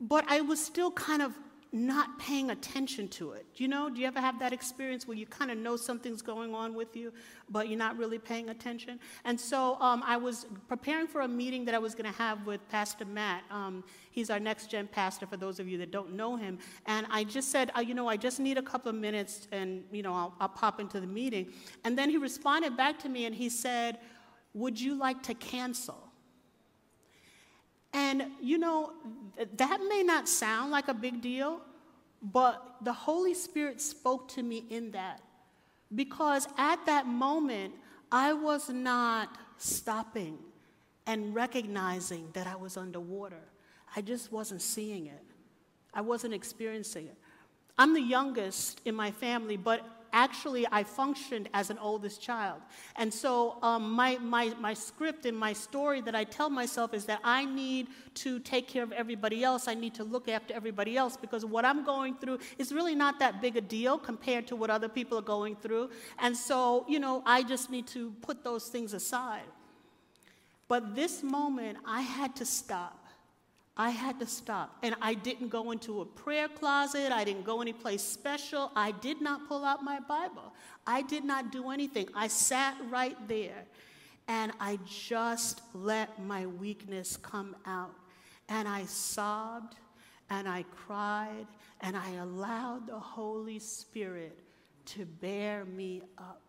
But 0.00 0.24
I 0.26 0.40
was 0.40 0.58
still 0.62 0.90
kind 0.90 1.22
of 1.22 1.32
not 1.72 2.18
paying 2.18 2.50
attention 2.50 3.06
to 3.06 3.32
it. 3.32 3.44
You 3.56 3.68
know, 3.68 3.90
do 3.90 4.00
you 4.00 4.06
ever 4.06 4.20
have 4.20 4.38
that 4.38 4.52
experience 4.52 5.06
where 5.06 5.16
you 5.16 5.26
kind 5.26 5.50
of 5.50 5.58
know 5.58 5.76
something's 5.76 6.22
going 6.22 6.54
on 6.54 6.74
with 6.74 6.96
you, 6.96 7.12
but 7.50 7.68
you're 7.68 7.78
not 7.78 7.98
really 7.98 8.18
paying 8.18 8.48
attention? 8.48 8.98
And 9.24 9.38
so 9.38 9.76
um, 9.80 10.02
I 10.06 10.16
was 10.16 10.46
preparing 10.68 11.06
for 11.06 11.20
a 11.22 11.28
meeting 11.28 11.64
that 11.66 11.74
I 11.74 11.78
was 11.78 11.94
going 11.94 12.10
to 12.10 12.18
have 12.18 12.46
with 12.46 12.66
Pastor 12.68 13.04
Matt. 13.04 13.42
Um, 13.50 13.84
he's 14.10 14.30
our 14.30 14.40
next 14.40 14.70
gen 14.70 14.86
pastor, 14.86 15.26
for 15.26 15.36
those 15.36 15.60
of 15.60 15.68
you 15.68 15.76
that 15.78 15.90
don't 15.90 16.14
know 16.14 16.36
him. 16.36 16.58
And 16.86 17.06
I 17.10 17.24
just 17.24 17.50
said, 17.50 17.70
uh, 17.76 17.80
you 17.80 17.94
know, 17.94 18.08
I 18.08 18.16
just 18.16 18.40
need 18.40 18.58
a 18.58 18.62
couple 18.62 18.88
of 18.88 18.96
minutes 18.96 19.48
and, 19.52 19.84
you 19.92 20.02
know, 20.02 20.14
I'll, 20.14 20.34
I'll 20.40 20.48
pop 20.48 20.80
into 20.80 20.98
the 21.00 21.06
meeting. 21.06 21.52
And 21.84 21.98
then 21.98 22.08
he 22.10 22.16
responded 22.16 22.76
back 22.76 22.98
to 23.00 23.08
me 23.08 23.26
and 23.26 23.34
he 23.34 23.48
said, 23.48 23.98
Would 24.56 24.80
you 24.80 24.94
like 24.94 25.22
to 25.24 25.34
cancel? 25.34 26.02
And, 27.92 28.30
you 28.40 28.56
know, 28.56 28.94
that 29.56 29.80
may 29.86 30.02
not 30.02 30.30
sound 30.30 30.70
like 30.70 30.88
a 30.88 30.94
big 30.94 31.20
deal, 31.20 31.60
but 32.22 32.76
the 32.80 32.92
Holy 32.92 33.34
Spirit 33.34 33.82
spoke 33.82 34.28
to 34.28 34.42
me 34.42 34.64
in 34.70 34.92
that. 34.92 35.20
Because 35.94 36.48
at 36.56 36.84
that 36.86 37.06
moment, 37.06 37.74
I 38.10 38.32
was 38.32 38.70
not 38.70 39.36
stopping 39.58 40.38
and 41.06 41.34
recognizing 41.34 42.30
that 42.32 42.46
I 42.46 42.56
was 42.56 42.78
underwater. 42.78 43.42
I 43.94 44.00
just 44.00 44.32
wasn't 44.32 44.62
seeing 44.62 45.06
it, 45.06 45.22
I 45.92 46.00
wasn't 46.00 46.32
experiencing 46.32 47.08
it. 47.08 47.16
I'm 47.76 47.92
the 47.92 48.00
youngest 48.00 48.80
in 48.86 48.94
my 48.94 49.10
family, 49.10 49.58
but 49.58 49.82
actually 50.16 50.66
I 50.72 50.82
functioned 50.82 51.48
as 51.52 51.68
an 51.68 51.78
oldest 51.78 52.22
child. 52.22 52.60
And 52.96 53.12
so 53.12 53.58
um, 53.62 53.92
my, 53.92 54.16
my, 54.18 54.54
my 54.58 54.72
script 54.72 55.26
and 55.26 55.36
my 55.36 55.52
story 55.52 56.00
that 56.00 56.14
I 56.14 56.24
tell 56.24 56.48
myself 56.48 56.94
is 56.94 57.04
that 57.04 57.20
I 57.22 57.44
need 57.44 57.88
to 58.24 58.38
take 58.40 58.66
care 58.66 58.82
of 58.82 58.92
everybody 58.92 59.44
else. 59.44 59.68
I 59.68 59.74
need 59.74 59.94
to 59.94 60.04
look 60.04 60.26
after 60.28 60.54
everybody 60.54 60.96
else 60.96 61.16
because 61.18 61.44
what 61.44 61.66
I'm 61.66 61.84
going 61.84 62.14
through 62.14 62.38
is 62.56 62.72
really 62.72 62.94
not 62.94 63.18
that 63.18 63.42
big 63.42 63.56
a 63.56 63.60
deal 63.60 63.98
compared 63.98 64.46
to 64.46 64.56
what 64.56 64.70
other 64.70 64.88
people 64.88 65.18
are 65.18 65.28
going 65.36 65.54
through. 65.54 65.90
And 66.18 66.34
so, 66.34 66.86
you 66.88 66.98
know, 66.98 67.22
I 67.26 67.42
just 67.42 67.70
need 67.70 67.86
to 67.88 68.12
put 68.22 68.42
those 68.42 68.68
things 68.68 68.94
aside. 68.94 69.50
But 70.66 70.96
this 70.96 71.22
moment, 71.22 71.78
I 71.86 72.00
had 72.00 72.34
to 72.36 72.46
stop 72.46 73.05
I 73.76 73.90
had 73.90 74.18
to 74.20 74.26
stop. 74.26 74.78
And 74.82 74.94
I 75.02 75.14
didn't 75.14 75.48
go 75.48 75.70
into 75.70 76.00
a 76.00 76.06
prayer 76.06 76.48
closet. 76.48 77.12
I 77.12 77.24
didn't 77.24 77.44
go 77.44 77.60
anyplace 77.60 78.02
special. 78.02 78.72
I 78.74 78.92
did 78.92 79.20
not 79.20 79.46
pull 79.48 79.64
out 79.64 79.84
my 79.84 80.00
Bible. 80.00 80.54
I 80.86 81.02
did 81.02 81.24
not 81.24 81.52
do 81.52 81.70
anything. 81.70 82.08
I 82.14 82.28
sat 82.28 82.74
right 82.88 83.16
there 83.28 83.64
and 84.28 84.52
I 84.60 84.78
just 84.86 85.60
let 85.74 86.22
my 86.24 86.46
weakness 86.46 87.16
come 87.18 87.54
out. 87.66 87.94
And 88.48 88.66
I 88.66 88.84
sobbed 88.86 89.76
and 90.30 90.48
I 90.48 90.64
cried 90.74 91.46
and 91.82 91.96
I 91.96 92.12
allowed 92.12 92.86
the 92.86 92.98
Holy 92.98 93.58
Spirit 93.58 94.38
to 94.86 95.04
bear 95.04 95.66
me 95.66 96.00
up. 96.16 96.40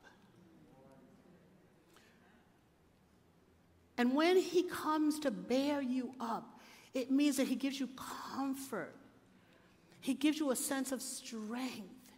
And 3.98 4.16
when 4.16 4.38
He 4.38 4.64
comes 4.64 5.20
to 5.20 5.32
bear 5.32 5.82
you 5.82 6.14
up, 6.20 6.57
it 6.94 7.12
means 7.12 7.38
that 7.38 7.48
He 7.48 7.56
gives 7.56 7.80
you 7.80 7.90
comfort, 8.36 8.96
He 10.00 10.14
gives 10.14 10.40
you 10.40 10.52
a 10.52 10.56
sense 10.56 10.92
of 10.92 11.02
strength, 11.02 12.12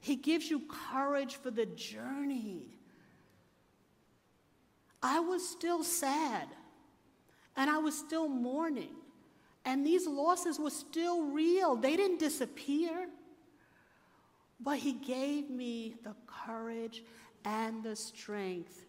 He 0.00 0.16
gives 0.16 0.50
you 0.50 0.62
courage 0.92 1.36
for 1.36 1.50
the 1.50 1.66
journey. 1.66 2.66
I 5.02 5.20
was 5.20 5.46
still 5.46 5.84
sad, 5.84 6.48
and 7.56 7.70
I 7.70 7.78
was 7.78 7.96
still 7.96 8.28
mourning, 8.28 8.94
and 9.64 9.86
these 9.86 10.06
losses 10.06 10.58
were 10.58 10.70
still 10.70 11.26
real, 11.26 11.76
they 11.76 11.96
didn't 11.96 12.18
disappear. 12.18 13.08
But 14.60 14.78
He 14.78 14.92
gave 14.92 15.50
me 15.50 15.96
the 16.04 16.14
courage 16.26 17.02
and 17.44 17.82
the 17.82 17.96
strength 17.96 18.86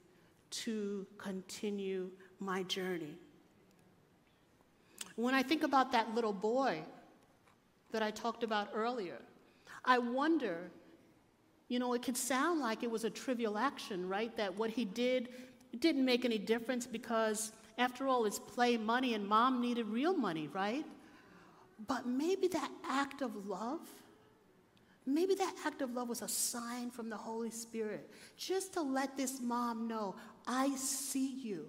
to 0.52 1.06
continue 1.18 2.12
my 2.40 2.64
journey. 2.64 3.18
When 5.16 5.34
I 5.34 5.44
think 5.44 5.64
about 5.64 5.92
that 5.94 6.14
little 6.14 6.34
boy 6.34 6.82
that 7.92 8.04
I 8.04 8.12
talked 8.12 8.44
about 8.44 8.70
earlier, 8.74 9.22
I 9.84 9.98
wonder, 9.98 10.72
you 11.70 11.80
know, 11.80 11.94
it 11.94 12.02
could 12.02 12.18
sound 12.18 12.60
like 12.60 12.84
it 12.84 12.92
was 12.92 13.04
a 13.06 13.10
trivial 13.10 13.58
action, 13.58 14.10
right? 14.10 14.36
That 14.36 14.58
what 14.58 14.70
he 14.72 14.84
did 14.84 15.30
didn't 15.80 16.04
make 16.04 16.26
any 16.26 16.38
difference 16.38 16.86
because, 16.86 17.52
after 17.78 18.08
all, 18.08 18.26
it's 18.26 18.40
play 18.40 18.78
money 18.78 19.14
and 19.14 19.28
mom 19.28 19.62
needed 19.62 19.88
real 19.88 20.16
money, 20.16 20.50
right? 20.54 20.86
But 21.88 22.06
maybe 22.06 22.48
that 22.50 22.72
act 22.88 23.22
of 23.22 23.48
love, 23.48 23.82
maybe 25.06 25.36
that 25.36 25.54
act 25.66 25.82
of 25.82 25.94
love 25.94 26.10
was 26.10 26.22
a 26.22 26.28
sign 26.28 26.90
from 26.90 27.10
the 27.10 27.18
Holy 27.18 27.52
Spirit 27.52 28.10
just 28.38 28.74
to 28.74 28.82
let 28.82 29.16
this 29.18 29.40
mom 29.42 29.88
know, 29.88 30.16
I 30.48 30.76
see 30.76 31.28
you. 31.28 31.68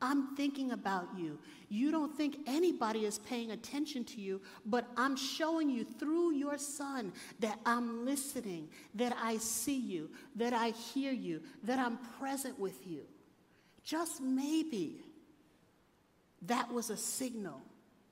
I'm 0.00 0.36
thinking 0.36 0.72
about 0.72 1.08
you. 1.16 1.38
You 1.68 1.90
don't 1.90 2.16
think 2.16 2.38
anybody 2.46 3.04
is 3.04 3.18
paying 3.18 3.50
attention 3.50 4.04
to 4.04 4.20
you, 4.20 4.40
but 4.64 4.86
I'm 4.96 5.16
showing 5.16 5.68
you 5.68 5.84
through 5.84 6.34
your 6.34 6.56
son 6.58 7.12
that 7.40 7.58
I'm 7.66 8.04
listening, 8.04 8.68
that 8.94 9.16
I 9.20 9.38
see 9.38 9.78
you, 9.78 10.10
that 10.36 10.52
I 10.52 10.70
hear 10.70 11.12
you, 11.12 11.42
that 11.64 11.78
I'm 11.78 11.98
present 12.18 12.58
with 12.58 12.86
you. 12.86 13.02
Just 13.82 14.20
maybe 14.20 15.00
that 16.42 16.72
was 16.72 16.90
a 16.90 16.96
signal 16.96 17.60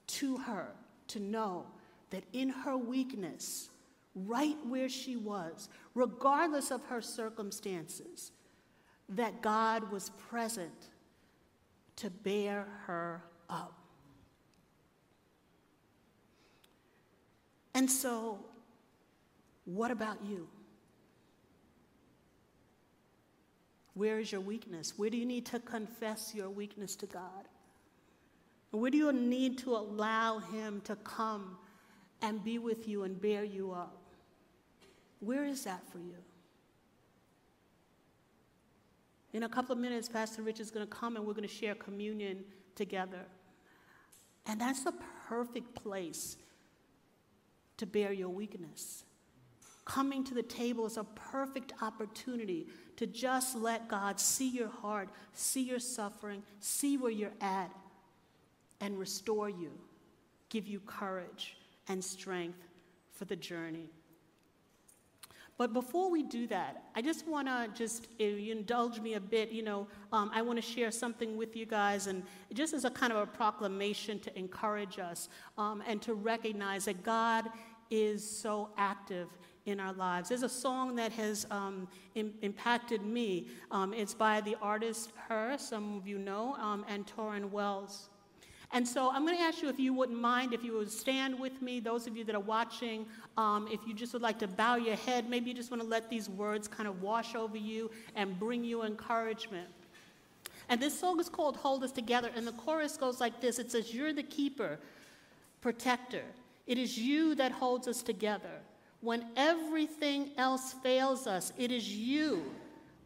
to 0.09 0.39
her 0.39 0.69
to 1.09 1.21
know 1.21 1.67
that 2.11 2.25
in 2.33 2.49
her 2.49 2.77
weakness, 2.77 3.71
right 4.15 4.57
where 4.67 4.89
she 4.89 5.17
was, 5.17 5.69
regardless 5.95 6.71
of 6.71 6.83
her 6.87 7.01
circumstances, 7.01 8.33
that 9.09 9.43
God 9.43 9.91
was 9.93 10.11
present 10.31 10.89
to 11.97 12.11
bear 12.11 12.67
her 12.87 13.23
up. 13.49 13.75
And 17.75 17.91
so, 17.91 18.39
what 19.65 19.91
about 19.91 20.19
you? 20.25 20.49
Where 23.95 24.19
is 24.19 24.31
your 24.31 24.41
weakness? 24.41 24.95
Where 24.97 25.11
do 25.11 25.17
you 25.17 25.27
need 25.27 25.47
to 25.47 25.59
confess 25.59 26.35
your 26.35 26.51
weakness 26.51 26.97
to 26.97 27.07
God? 27.07 27.49
Where 28.71 28.91
do 28.91 28.99
you 28.99 29.13
need 29.13 29.59
to 29.59 29.75
allow 29.75 30.39
Him 30.39 30.83
to 30.83 30.97
come 30.97 31.57
and 32.21 32.45
be 32.45 32.59
with 32.59 32.87
you 32.87 33.05
and 33.05 33.21
bear 33.21 33.43
you 33.45 33.73
up? 33.73 33.97
Where 35.21 35.45
is 35.45 35.65
that 35.65 35.81
for 35.91 35.99
you? 35.99 36.17
In 39.37 39.43
a 39.43 39.49
couple 39.51 39.75
of 39.75 39.79
minutes, 39.79 40.09
Pastor 40.09 40.41
Rich 40.41 40.61
is 40.61 40.71
going 40.71 40.87
to 40.87 40.91
come 40.91 41.15
and 41.17 41.27
we're 41.27 41.35
going 41.35 41.47
to 41.47 41.55
share 41.55 41.75
communion 41.75 42.43
together. 42.75 43.21
And 44.47 44.59
that's 44.59 44.83
the 44.83 44.95
perfect 45.29 45.75
place 45.75 46.39
to 47.77 47.85
bear 47.85 48.15
your 48.15 48.31
weakness. 48.31 49.05
Coming 49.85 50.25
to 50.25 50.33
the 50.33 50.43
table 50.43 50.87
is 50.87 50.97
a 50.97 51.05
perfect 51.05 51.75
opportunity 51.83 52.69
to 52.97 53.07
just 53.07 53.55
let 53.55 53.89
God 53.89 54.19
see 54.19 54.49
your 54.49 54.71
heart, 54.71 55.11
see 55.35 55.65
your 55.65 55.81
suffering, 55.81 56.43
see 56.61 56.97
where 56.97 57.13
you're 57.13 57.35
at, 57.43 57.71
and 58.81 58.99
restore 58.99 59.51
you, 59.51 59.71
give 60.49 60.67
you 60.67 60.81
courage 60.81 61.59
and 61.89 62.03
strength 62.03 62.65
for 63.13 63.27
the 63.27 63.37
journey. 63.37 63.91
But 65.59 65.73
before 65.73 66.11
we 66.11 66.23
do 66.23 66.47
that, 66.49 66.85
I 66.95 67.01
just 67.01 67.27
want 67.27 67.49
to 67.49 67.69
just 67.75 68.09
indulge 68.19 69.01
me 69.01 69.15
a 69.15 69.21
bit. 69.21 69.51
You 69.51 69.63
know, 69.63 69.89
um, 70.13 70.31
I 70.35 70.43
want 70.43 70.59
to 70.59 70.63
share 70.63 70.91
something 70.91 71.37
with 71.37 71.57
you 71.57 71.65
guys, 71.65 72.09
and 72.09 72.23
just 72.53 72.75
as 72.75 72.85
a 72.85 72.91
kind 72.91 73.13
of 73.13 73.19
a 73.19 73.27
proclamation 73.27 74.19
to 74.21 74.39
encourage 74.39 74.99
us 74.99 75.29
um, 75.57 75.83
and 75.87 76.03
to 76.03 76.15
recognize 76.15 76.85
that 76.85 77.03
God 77.03 77.47
is 77.91 78.29
so 78.29 78.71
active 78.77 79.29
in 79.65 79.81
our 79.81 79.93
lives. 79.95 80.29
There's 80.29 80.43
a 80.43 80.49
song 80.49 80.95
that 80.97 81.13
has 81.13 81.47
um, 81.51 81.89
Im- 82.15 82.35
impacted 82.43 83.03
me. 83.03 83.49
Um, 83.71 83.93
it's 83.93 84.15
by 84.15 84.41
the 84.41 84.57
artist 84.61 85.13
H.E.R., 85.27 85.59
some 85.59 85.97
of 85.97 86.07
you 86.07 86.19
know, 86.19 86.55
um, 86.55 86.85
and 86.89 87.07
Tauren 87.07 87.51
Wells. 87.51 88.11
And 88.73 88.87
so 88.87 89.11
I'm 89.11 89.25
going 89.25 89.37
to 89.37 89.43
ask 89.43 89.63
you 89.63 89.69
if 89.69 89.79
you 89.79 89.93
wouldn't 89.95 90.19
mind, 90.19 90.53
if 90.53 90.65
you 90.65 90.73
would 90.75 90.91
stand 90.91 91.39
with 91.39 91.63
me, 91.63 91.81
those 91.81 92.07
of 92.07 92.17
you 92.17 92.25
that 92.25 92.35
are 92.35 92.41
watching, 92.41 93.07
um, 93.37 93.69
if 93.71 93.81
you 93.87 93.95
just 93.95 94.13
would 94.13 94.23
like 94.23 94.39
to 94.41 94.49
bow 94.49 94.77
your 94.77 94.97
head, 94.97 95.31
maybe 95.31 95.51
you 95.51 95.57
just 95.57 95.71
want 95.71 95.83
to 95.83 95.89
let 95.89 96.11
these 96.11 96.29
words 96.29 96.67
kind 96.67 96.89
of 96.89 97.01
wash 97.03 97.35
over 97.35 97.57
you 97.57 97.91
and 98.17 98.39
bring 98.39 98.65
you 98.65 98.83
encouragement. 98.83 99.69
And 100.69 100.81
this 100.81 100.99
song 100.99 101.21
is 101.21 101.29
called 101.29 101.57
Hold 101.57 101.85
Us 101.85 101.93
Together, 101.93 102.31
and 102.35 102.47
the 102.47 102.53
chorus 102.53 102.97
goes 102.97 103.21
like 103.21 103.41
this 103.41 103.59
It 103.59 103.71
says, 103.71 103.95
You're 103.95 104.13
the 104.13 104.25
keeper, 104.25 104.79
protector. 105.61 106.25
It 106.67 106.79
is 106.79 106.99
you 106.99 107.37
that 107.37 107.53
holds 107.53 107.87
us 107.87 108.03
together. 108.03 108.61
When 109.01 109.27
everything 109.37 110.31
else 110.37 110.73
fails 110.83 111.29
us, 111.29 111.53
it 111.57 111.71
is 111.71 111.89
you 111.95 112.43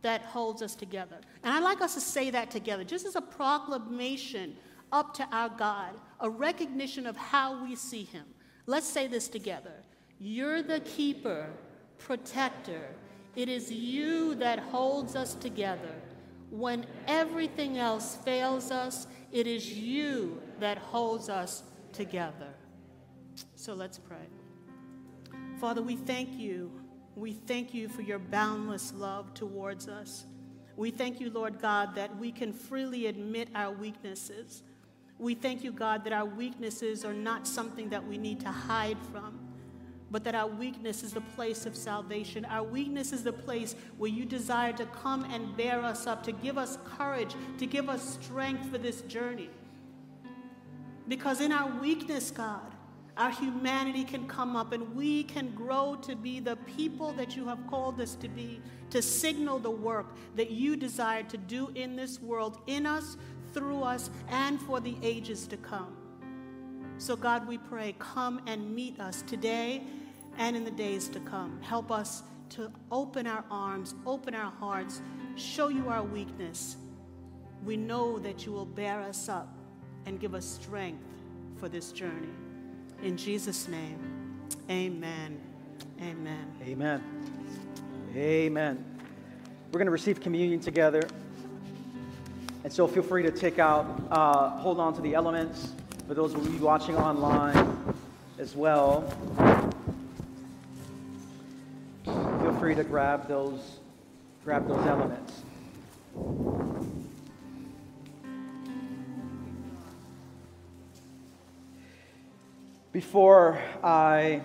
that 0.00 0.22
holds 0.22 0.62
us 0.62 0.74
together. 0.74 1.16
And 1.42 1.52
I'd 1.52 1.62
like 1.62 1.82
us 1.82 1.92
to 1.94 2.00
say 2.00 2.30
that 2.30 2.50
together, 2.50 2.84
just 2.84 3.04
as 3.04 3.16
a 3.16 3.20
proclamation 3.20 4.56
up 4.92 5.14
to 5.14 5.28
our 5.32 5.48
God, 5.48 5.94
a 6.20 6.28
recognition 6.28 7.06
of 7.06 7.16
how 7.16 7.62
we 7.62 7.76
see 7.76 8.04
Him. 8.04 8.24
Let's 8.66 8.88
say 8.88 9.06
this 9.06 9.28
together 9.28 9.84
You're 10.18 10.62
the 10.62 10.80
keeper, 10.80 11.50
protector. 11.98 12.88
It 13.36 13.48
is 13.48 13.70
you 13.70 14.34
that 14.36 14.58
holds 14.58 15.14
us 15.14 15.34
together. 15.34 15.94
When 16.50 16.84
everything 17.06 17.78
else 17.78 18.16
fails 18.24 18.72
us, 18.72 19.06
it 19.30 19.46
is 19.46 19.72
you 19.72 20.42
that 20.58 20.78
holds 20.78 21.28
us 21.28 21.62
together. 21.92 22.54
So 23.54 23.74
let's 23.74 23.98
pray. 23.98 24.26
Father, 25.60 25.80
we 25.80 25.94
thank 25.94 26.38
you. 26.38 26.72
We 27.14 27.32
thank 27.32 27.72
you 27.72 27.88
for 27.88 28.02
your 28.02 28.18
boundless 28.18 28.92
love 28.92 29.32
towards 29.34 29.88
us. 29.88 30.26
We 30.76 30.90
thank 30.90 31.20
you, 31.20 31.30
Lord 31.30 31.60
God, 31.60 31.94
that 31.94 32.16
we 32.16 32.32
can 32.32 32.52
freely 32.52 33.06
admit 33.06 33.48
our 33.54 33.70
weaknesses 33.70 34.62
We 35.20 35.34
thank 35.34 35.62
you, 35.62 35.70
God, 35.70 36.04
that 36.04 36.14
our 36.14 36.24
weaknesses 36.24 37.04
are 37.04 37.12
not 37.12 37.46
something 37.46 37.90
that 37.90 38.08
we 38.08 38.16
need 38.16 38.40
to 38.40 38.48
hide 38.48 38.96
from, 39.12 39.38
but 40.10 40.24
that 40.24 40.34
our 40.34 40.46
weakness 40.46 41.02
is 41.02 41.12
the 41.12 41.20
place 41.20 41.66
of 41.66 41.76
salvation. 41.76 42.46
Our 42.46 42.62
weakness 42.62 43.12
is 43.12 43.22
the 43.22 43.32
place 43.32 43.76
where 43.98 44.10
you 44.10 44.24
desire 44.24 44.72
to 44.72 44.86
come 44.86 45.24
and 45.24 45.54
bear 45.58 45.84
us 45.84 46.06
up, 46.06 46.22
to 46.22 46.32
give 46.32 46.56
us 46.56 46.78
courage, 46.84 47.34
to 47.58 47.66
give 47.66 47.90
us 47.90 48.18
strength 48.18 48.70
for 48.70 48.78
this 48.78 49.02
journey. 49.02 49.50
Because 51.06 51.42
in 51.42 51.52
our 51.52 51.70
weakness, 51.80 52.30
God, 52.30 52.74
our 53.18 53.30
humanity 53.30 54.04
can 54.04 54.26
come 54.26 54.56
up 54.56 54.72
and 54.72 54.96
we 54.96 55.24
can 55.24 55.50
grow 55.54 55.98
to 56.00 56.16
be 56.16 56.40
the 56.40 56.56
people 56.56 57.12
that 57.12 57.36
you 57.36 57.46
have 57.46 57.58
called 57.66 58.00
us 58.00 58.14
to 58.14 58.28
be, 58.28 58.62
to 58.88 59.02
signal 59.02 59.58
the 59.58 59.70
work 59.70 60.06
that 60.36 60.50
you 60.50 60.76
desire 60.76 61.24
to 61.24 61.36
do 61.36 61.70
in 61.74 61.94
this 61.94 62.22
world, 62.22 62.62
in 62.66 62.86
us, 62.86 63.18
through 63.52 63.82
us, 63.82 64.10
and 64.28 64.60
for 64.60 64.80
the 64.80 64.96
ages 65.02 65.46
to 65.48 65.56
come. 65.56 65.96
So, 66.98 67.16
God, 67.16 67.48
we 67.48 67.58
pray, 67.58 67.94
come 67.98 68.42
and 68.46 68.74
meet 68.74 69.00
us 69.00 69.22
today 69.22 69.82
and 70.38 70.56
in 70.56 70.64
the 70.64 70.70
days 70.70 71.08
to 71.08 71.20
come. 71.20 71.58
Help 71.62 71.90
us 71.90 72.22
to 72.50 72.70
open 72.90 73.26
our 73.26 73.44
arms, 73.50 73.94
open 74.06 74.34
our 74.34 74.50
hearts, 74.50 75.00
show 75.36 75.68
you 75.68 75.88
our 75.88 76.02
weakness. 76.02 76.76
We 77.64 77.76
know 77.76 78.18
that 78.18 78.44
you 78.44 78.52
will 78.52 78.66
bear 78.66 79.00
us 79.00 79.28
up 79.28 79.48
and 80.06 80.20
give 80.20 80.34
us 80.34 80.44
strength 80.44 81.04
for 81.56 81.68
this 81.68 81.92
journey. 81.92 82.28
In 83.02 83.16
Jesus' 83.16 83.68
name, 83.68 83.98
amen. 84.68 85.40
Amen. 86.02 86.52
Amen. 86.62 87.02
Amen. 88.14 88.84
We're 89.70 89.78
going 89.78 89.86
to 89.86 89.92
receive 89.92 90.20
communion 90.20 90.60
together. 90.60 91.02
And 92.62 92.70
so 92.70 92.86
feel 92.86 93.02
free 93.02 93.22
to 93.22 93.30
take 93.30 93.58
out, 93.58 93.86
uh, 94.10 94.50
hold 94.58 94.80
on 94.80 94.94
to 94.94 95.00
the 95.00 95.14
elements 95.14 95.72
for 96.06 96.12
those 96.12 96.34
of 96.34 96.52
you 96.52 96.60
watching 96.60 96.94
online 96.94 97.94
as 98.38 98.54
well. 98.54 99.02
Feel 102.04 102.56
free 102.60 102.74
to 102.74 102.84
grab 102.84 103.28
those, 103.28 103.78
grab 104.44 104.68
those 104.68 104.86
elements. 104.86 105.42
Before 112.92 113.58
I 113.82 114.42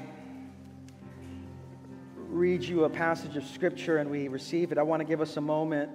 read 2.29 2.63
you 2.63 2.85
a 2.85 2.89
passage 2.89 3.35
of 3.35 3.45
Scripture 3.45 3.97
and 3.97 4.09
we 4.09 4.29
receive 4.29 4.71
it, 4.71 4.77
I 4.77 4.83
want 4.83 5.01
to 5.01 5.05
give 5.05 5.19
us 5.19 5.35
a 5.35 5.41
moment 5.41 5.89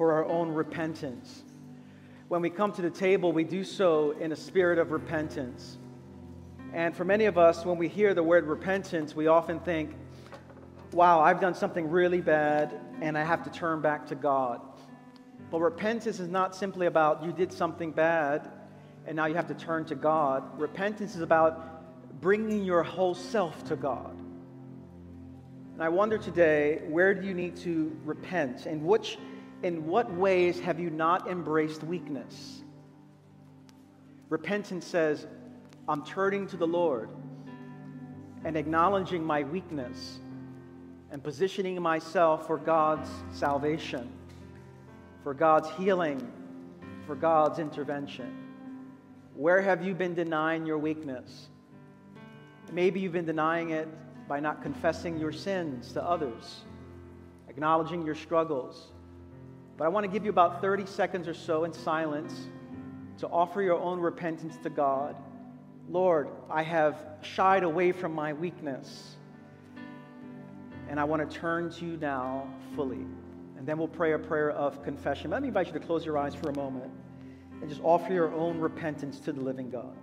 for 0.00 0.14
our 0.14 0.24
own 0.24 0.48
repentance. 0.48 1.42
When 2.28 2.40
we 2.40 2.48
come 2.48 2.72
to 2.72 2.80
the 2.80 2.88
table, 2.88 3.32
we 3.32 3.44
do 3.44 3.62
so 3.62 4.12
in 4.12 4.32
a 4.32 4.34
spirit 4.34 4.78
of 4.78 4.92
repentance. 4.92 5.76
And 6.72 6.96
for 6.96 7.04
many 7.04 7.26
of 7.26 7.36
us, 7.36 7.66
when 7.66 7.76
we 7.76 7.86
hear 7.86 8.14
the 8.14 8.22
word 8.22 8.46
repentance, 8.46 9.14
we 9.14 9.26
often 9.26 9.60
think, 9.60 9.94
wow, 10.92 11.20
I've 11.20 11.38
done 11.38 11.54
something 11.54 11.90
really 11.90 12.22
bad 12.22 12.80
and 13.02 13.18
I 13.18 13.24
have 13.24 13.42
to 13.42 13.50
turn 13.50 13.82
back 13.82 14.06
to 14.06 14.14
God. 14.14 14.62
But 15.50 15.60
repentance 15.60 16.18
is 16.18 16.28
not 16.28 16.56
simply 16.56 16.86
about 16.86 17.22
you 17.22 17.30
did 17.30 17.52
something 17.52 17.92
bad 17.92 18.50
and 19.06 19.14
now 19.14 19.26
you 19.26 19.34
have 19.34 19.48
to 19.48 19.54
turn 19.54 19.84
to 19.84 19.94
God. 19.94 20.58
Repentance 20.58 21.14
is 21.14 21.20
about 21.20 22.22
bringing 22.22 22.64
your 22.64 22.82
whole 22.82 23.14
self 23.14 23.64
to 23.64 23.76
God. 23.76 24.18
And 25.74 25.82
I 25.82 25.90
wonder 25.90 26.16
today, 26.16 26.80
where 26.88 27.12
do 27.12 27.26
you 27.26 27.34
need 27.34 27.54
to 27.56 27.94
repent? 28.06 28.64
And 28.64 28.82
which 28.82 29.18
in 29.62 29.86
what 29.86 30.10
ways 30.12 30.58
have 30.60 30.80
you 30.80 30.90
not 30.90 31.28
embraced 31.28 31.82
weakness? 31.84 32.62
Repentance 34.28 34.86
says, 34.86 35.26
I'm 35.88 36.04
turning 36.04 36.46
to 36.48 36.56
the 36.56 36.66
Lord 36.66 37.10
and 38.44 38.56
acknowledging 38.56 39.22
my 39.22 39.42
weakness 39.42 40.20
and 41.10 41.22
positioning 41.22 41.80
myself 41.82 42.46
for 42.46 42.56
God's 42.56 43.10
salvation, 43.32 44.10
for 45.22 45.34
God's 45.34 45.68
healing, 45.70 46.30
for 47.06 47.14
God's 47.14 47.58
intervention. 47.58 48.46
Where 49.34 49.60
have 49.60 49.84
you 49.84 49.94
been 49.94 50.14
denying 50.14 50.64
your 50.64 50.78
weakness? 50.78 51.48
Maybe 52.72 53.00
you've 53.00 53.12
been 53.12 53.26
denying 53.26 53.70
it 53.70 53.88
by 54.28 54.38
not 54.38 54.62
confessing 54.62 55.18
your 55.18 55.32
sins 55.32 55.92
to 55.92 56.04
others, 56.04 56.60
acknowledging 57.48 58.06
your 58.06 58.14
struggles 58.14 58.92
but 59.80 59.86
I 59.86 59.88
want 59.88 60.04
to 60.04 60.12
give 60.12 60.24
you 60.26 60.30
about 60.30 60.60
30 60.60 60.84
seconds 60.84 61.26
or 61.26 61.32
so 61.32 61.64
in 61.64 61.72
silence 61.72 62.48
to 63.16 63.26
offer 63.28 63.62
your 63.62 63.80
own 63.80 63.98
repentance 63.98 64.58
to 64.62 64.68
God. 64.68 65.16
Lord, 65.88 66.28
I 66.50 66.62
have 66.62 66.98
shied 67.22 67.62
away 67.62 67.92
from 67.92 68.14
my 68.14 68.34
weakness, 68.34 69.16
and 70.90 71.00
I 71.00 71.04
want 71.04 71.26
to 71.26 71.34
turn 71.34 71.70
to 71.70 71.86
you 71.86 71.96
now 71.96 72.46
fully. 72.76 73.06
And 73.56 73.66
then 73.66 73.78
we'll 73.78 73.88
pray 73.88 74.12
a 74.12 74.18
prayer 74.18 74.50
of 74.50 74.84
confession. 74.84 75.30
Let 75.30 75.40
me 75.40 75.48
invite 75.48 75.68
you 75.68 75.72
to 75.72 75.80
close 75.80 76.04
your 76.04 76.18
eyes 76.18 76.34
for 76.34 76.50
a 76.50 76.54
moment 76.54 76.92
and 77.62 77.66
just 77.66 77.80
offer 77.82 78.12
your 78.12 78.34
own 78.34 78.58
repentance 78.58 79.18
to 79.20 79.32
the 79.32 79.40
living 79.40 79.70
God. 79.70 79.96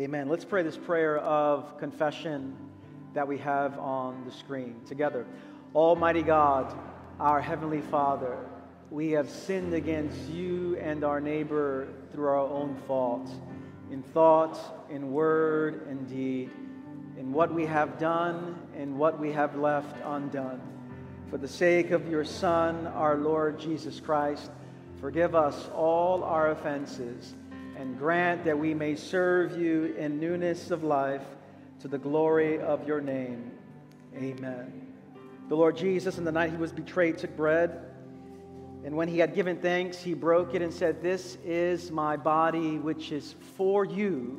Amen. 0.00 0.30
Let's 0.30 0.46
pray 0.46 0.62
this 0.62 0.78
prayer 0.78 1.18
of 1.18 1.76
confession 1.76 2.56
that 3.12 3.28
we 3.28 3.36
have 3.36 3.78
on 3.78 4.24
the 4.24 4.32
screen 4.32 4.76
together. 4.88 5.26
Almighty 5.74 6.22
God, 6.22 6.74
our 7.18 7.38
Heavenly 7.38 7.82
Father, 7.82 8.38
we 8.90 9.10
have 9.10 9.28
sinned 9.28 9.74
against 9.74 10.18
you 10.30 10.78
and 10.78 11.04
our 11.04 11.20
neighbor 11.20 11.88
through 12.12 12.28
our 12.28 12.38
own 12.38 12.78
faults, 12.86 13.30
in 13.90 14.02
thought, 14.02 14.86
in 14.88 15.12
word, 15.12 15.86
in 15.90 16.06
deed, 16.06 16.50
in 17.18 17.30
what 17.30 17.52
we 17.52 17.66
have 17.66 17.98
done 17.98 18.56
and 18.74 18.98
what 18.98 19.20
we 19.20 19.30
have 19.32 19.54
left 19.56 19.94
undone. 20.06 20.62
For 21.28 21.36
the 21.36 21.46
sake 21.46 21.90
of 21.90 22.08
your 22.08 22.24
Son, 22.24 22.86
our 22.86 23.18
Lord 23.18 23.60
Jesus 23.60 24.00
Christ, 24.00 24.50
forgive 24.98 25.34
us 25.34 25.68
all 25.74 26.24
our 26.24 26.52
offenses 26.52 27.34
and 27.80 27.98
grant 27.98 28.44
that 28.44 28.58
we 28.58 28.74
may 28.74 28.94
serve 28.94 29.58
you 29.58 29.94
in 29.96 30.20
newness 30.20 30.70
of 30.70 30.84
life 30.84 31.24
to 31.80 31.88
the 31.88 31.96
glory 31.96 32.60
of 32.60 32.86
your 32.86 33.00
name. 33.00 33.52
Amen. 34.14 34.86
The 35.48 35.54
Lord 35.54 35.78
Jesus, 35.78 36.18
in 36.18 36.24
the 36.24 36.30
night 36.30 36.50
he 36.50 36.58
was 36.58 36.72
betrayed, 36.72 37.16
took 37.16 37.34
bread. 37.38 37.80
And 38.84 38.94
when 38.94 39.08
he 39.08 39.18
had 39.18 39.34
given 39.34 39.56
thanks, 39.56 39.96
he 39.96 40.12
broke 40.12 40.54
it 40.54 40.60
and 40.60 40.70
said, 40.70 41.02
This 41.02 41.38
is 41.42 41.90
my 41.90 42.18
body, 42.18 42.76
which 42.76 43.12
is 43.12 43.34
for 43.56 43.86
you. 43.86 44.38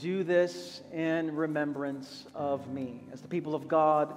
Do 0.00 0.24
this 0.24 0.80
in 0.94 1.36
remembrance 1.36 2.24
of 2.34 2.68
me. 2.68 3.02
As 3.12 3.20
the 3.20 3.28
people 3.28 3.54
of 3.54 3.68
God, 3.68 4.16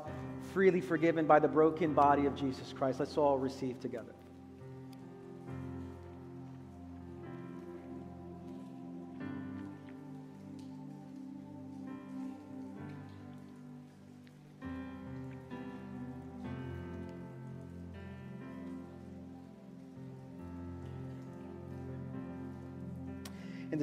freely 0.54 0.80
forgiven 0.80 1.28
by 1.28 1.40
the 1.40 1.50
broken 1.50 1.94
body 1.94 2.26
of 2.26 2.38
Jesus 2.38 2.72
Christ, 2.72 3.02
let's 3.02 3.18
all 3.18 3.38
receive 3.38 3.82
together. 3.82 4.16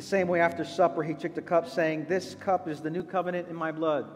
The 0.02 0.08
same 0.08 0.26
way, 0.26 0.40
after 0.40 0.64
supper, 0.64 1.02
he 1.02 1.14
took 1.14 1.34
the 1.34 1.42
cup, 1.42 1.68
saying, 1.68 2.06
This 2.08 2.34
cup 2.34 2.68
is 2.68 2.80
the 2.80 2.90
new 2.90 3.04
covenant 3.04 3.48
in 3.48 3.54
my 3.54 3.70
blood. 3.70 4.06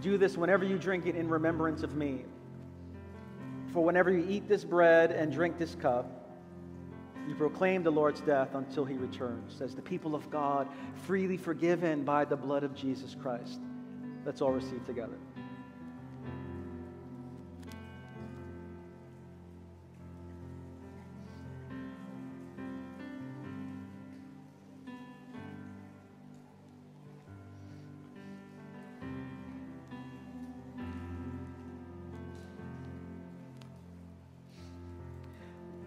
Do 0.00 0.18
this 0.18 0.36
whenever 0.36 0.64
you 0.64 0.78
drink 0.78 1.06
it 1.06 1.14
in 1.14 1.28
remembrance 1.28 1.84
of 1.84 1.94
me. 1.94 2.24
For 3.72 3.84
whenever 3.84 4.10
you 4.10 4.26
eat 4.28 4.48
this 4.48 4.64
bread 4.64 5.12
and 5.12 5.32
drink 5.32 5.58
this 5.58 5.76
cup, 5.76 6.40
you 7.28 7.36
proclaim 7.36 7.84
the 7.84 7.92
Lord's 7.92 8.20
death 8.20 8.54
until 8.54 8.84
he 8.84 8.96
returns, 8.96 9.60
as 9.60 9.76
the 9.76 9.82
people 9.82 10.16
of 10.16 10.28
God, 10.28 10.66
freely 11.06 11.36
forgiven 11.36 12.02
by 12.02 12.24
the 12.24 12.36
blood 12.36 12.64
of 12.64 12.74
Jesus 12.74 13.14
Christ. 13.14 13.60
Let's 14.26 14.42
all 14.42 14.50
receive 14.50 14.84
together. 14.84 15.18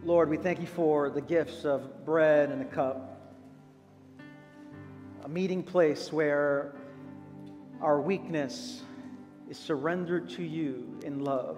Lord, 0.05 0.29
we 0.29 0.37
thank 0.37 0.61
you 0.61 0.67
for 0.67 1.09
the 1.09 1.19
gifts 1.19 1.65
of 1.65 2.05
bread 2.05 2.51
and 2.51 2.61
a 2.61 2.65
cup, 2.65 3.33
a 5.23 5.27
meeting 5.27 5.63
place 5.63 6.13
where 6.13 6.75
our 7.81 7.99
weakness 7.99 8.83
is 9.49 9.57
surrendered 9.57 10.29
to 10.29 10.43
you 10.43 10.99
in 11.03 11.23
love, 11.23 11.57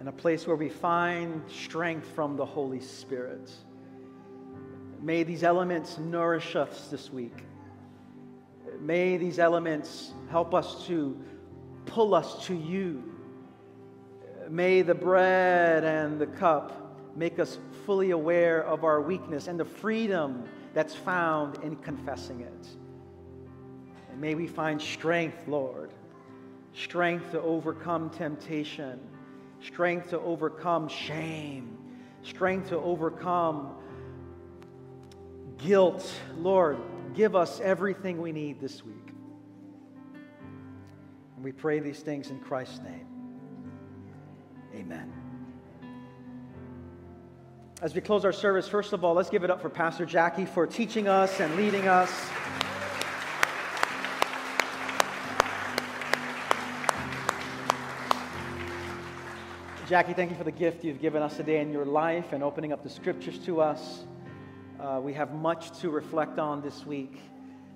and 0.00 0.10
a 0.10 0.12
place 0.12 0.46
where 0.46 0.54
we 0.54 0.68
find 0.68 1.42
strength 1.50 2.08
from 2.08 2.36
the 2.36 2.44
Holy 2.44 2.80
Spirit. 2.80 3.50
May 5.00 5.22
these 5.22 5.44
elements 5.44 5.96
nourish 5.96 6.56
us 6.56 6.88
this 6.90 7.10
week. 7.10 7.38
May 8.80 9.16
these 9.16 9.38
elements 9.38 10.12
help 10.30 10.52
us 10.52 10.86
to 10.88 11.18
pull 11.86 12.14
us 12.14 12.44
to 12.48 12.54
you 12.54 13.15
May 14.48 14.82
the 14.82 14.94
bread 14.94 15.84
and 15.84 16.20
the 16.20 16.26
cup 16.26 17.16
make 17.16 17.38
us 17.38 17.58
fully 17.84 18.10
aware 18.10 18.62
of 18.64 18.84
our 18.84 19.00
weakness 19.00 19.48
and 19.48 19.58
the 19.58 19.64
freedom 19.64 20.44
that's 20.74 20.94
found 20.94 21.62
in 21.64 21.76
confessing 21.76 22.40
it. 22.40 22.68
And 24.10 24.20
may 24.20 24.34
we 24.34 24.46
find 24.46 24.80
strength, 24.80 25.48
Lord, 25.48 25.90
strength 26.74 27.32
to 27.32 27.40
overcome 27.40 28.10
temptation, 28.10 29.00
strength 29.62 30.10
to 30.10 30.20
overcome 30.20 30.88
shame, 30.88 31.78
strength 32.22 32.68
to 32.68 32.78
overcome 32.78 33.74
guilt. 35.58 36.12
Lord, 36.36 36.78
give 37.14 37.34
us 37.34 37.60
everything 37.60 38.20
we 38.20 38.32
need 38.32 38.60
this 38.60 38.84
week. 38.84 39.12
And 41.34 41.44
we 41.44 41.52
pray 41.52 41.80
these 41.80 42.00
things 42.00 42.30
in 42.30 42.38
Christ's 42.40 42.80
name. 42.80 43.15
Amen. 44.76 45.10
As 47.80 47.94
we 47.94 48.02
close 48.02 48.26
our 48.26 48.32
service, 48.32 48.68
first 48.68 48.92
of 48.92 49.04
all, 49.04 49.14
let's 49.14 49.30
give 49.30 49.42
it 49.42 49.50
up 49.50 49.62
for 49.62 49.70
Pastor 49.70 50.04
Jackie 50.04 50.44
for 50.44 50.66
teaching 50.66 51.08
us 51.08 51.40
and 51.40 51.56
leading 51.56 51.88
us. 51.88 52.10
Jackie, 59.88 60.12
thank 60.12 60.30
you 60.30 60.36
for 60.36 60.44
the 60.44 60.50
gift 60.50 60.84
you've 60.84 61.00
given 61.00 61.22
us 61.22 61.36
today 61.36 61.60
in 61.60 61.72
your 61.72 61.86
life 61.86 62.32
and 62.32 62.42
opening 62.42 62.72
up 62.72 62.82
the 62.82 62.90
scriptures 62.90 63.38
to 63.46 63.62
us. 63.62 64.04
Uh, 64.78 65.00
we 65.02 65.14
have 65.14 65.32
much 65.32 65.78
to 65.78 65.88
reflect 65.88 66.38
on 66.38 66.60
this 66.60 66.84
week 66.84 67.20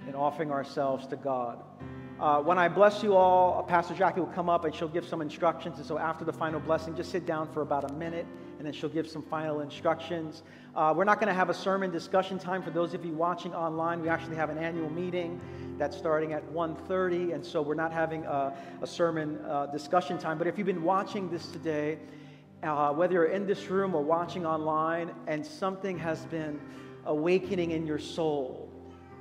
in 0.07 0.15
offering 0.15 0.51
ourselves 0.51 1.07
to 1.07 1.17
God. 1.17 1.63
Uh, 2.21 2.39
when 2.39 2.59
I 2.59 2.69
bless 2.69 3.03
you 3.03 3.17
all, 3.17 3.63
Pastor 3.63 3.95
Jackie 3.95 4.21
will 4.21 4.27
come 4.27 4.51
up 4.51 4.67
and 4.67 4.75
she'll 4.75 4.89
give 4.89 5.09
some 5.09 5.23
instructions. 5.23 5.79
And 5.79 5.87
so 5.87 5.97
after 5.97 6.23
the 6.23 6.33
final 6.35 6.61
blessing, 6.61 6.95
just 6.95 7.11
sit 7.11 7.25
down 7.25 7.51
for 7.51 7.63
about 7.63 7.91
a 7.91 7.95
minute 7.95 8.27
and 8.59 8.67
then 8.67 8.75
she'll 8.75 8.91
give 8.91 9.09
some 9.09 9.23
final 9.23 9.61
instructions. 9.61 10.43
Uh, 10.77 10.93
we're 10.95 11.05
not 11.05 11.19
going 11.19 11.29
to 11.29 11.35
have 11.35 11.49
a 11.49 11.55
sermon 11.55 11.91
discussion 11.91 12.39
time 12.39 12.63
for 12.63 12.69
those 12.69 12.93
of 12.93 13.07
you 13.07 13.15
watching 13.15 13.55
online. 13.55 14.03
We 14.03 14.11
actually 14.11 14.37
have 14.37 14.51
an 14.51 14.59
annual 14.59 14.91
meeting 14.91 15.41
that's 15.79 15.97
starting 15.97 16.35
at 16.35 16.47
1.30 16.53 17.33
and 17.33 17.43
so 17.43 17.63
we're 17.63 17.73
not 17.73 17.91
having 17.91 18.27
a, 18.27 18.53
a 18.83 18.87
sermon 18.87 19.43
uh, 19.47 19.69
discussion 19.69 20.19
time. 20.19 20.37
But 20.37 20.47
if 20.47 20.59
you've 20.59 20.67
been 20.67 20.83
watching 20.83 21.31
this 21.31 21.47
today, 21.47 21.99
uh, 22.63 22.93
whether 22.93 23.15
you're 23.15 23.25
in 23.25 23.47
this 23.47 23.69
room 23.71 23.95
or 23.95 24.03
watching 24.03 24.45
online 24.45 25.11
and 25.27 25.45
something 25.45 25.99
has 25.99 26.27
been 26.27 26.61
awakening 27.07 27.71
in 27.71 27.87
your 27.87 27.99
soul, 27.99 28.70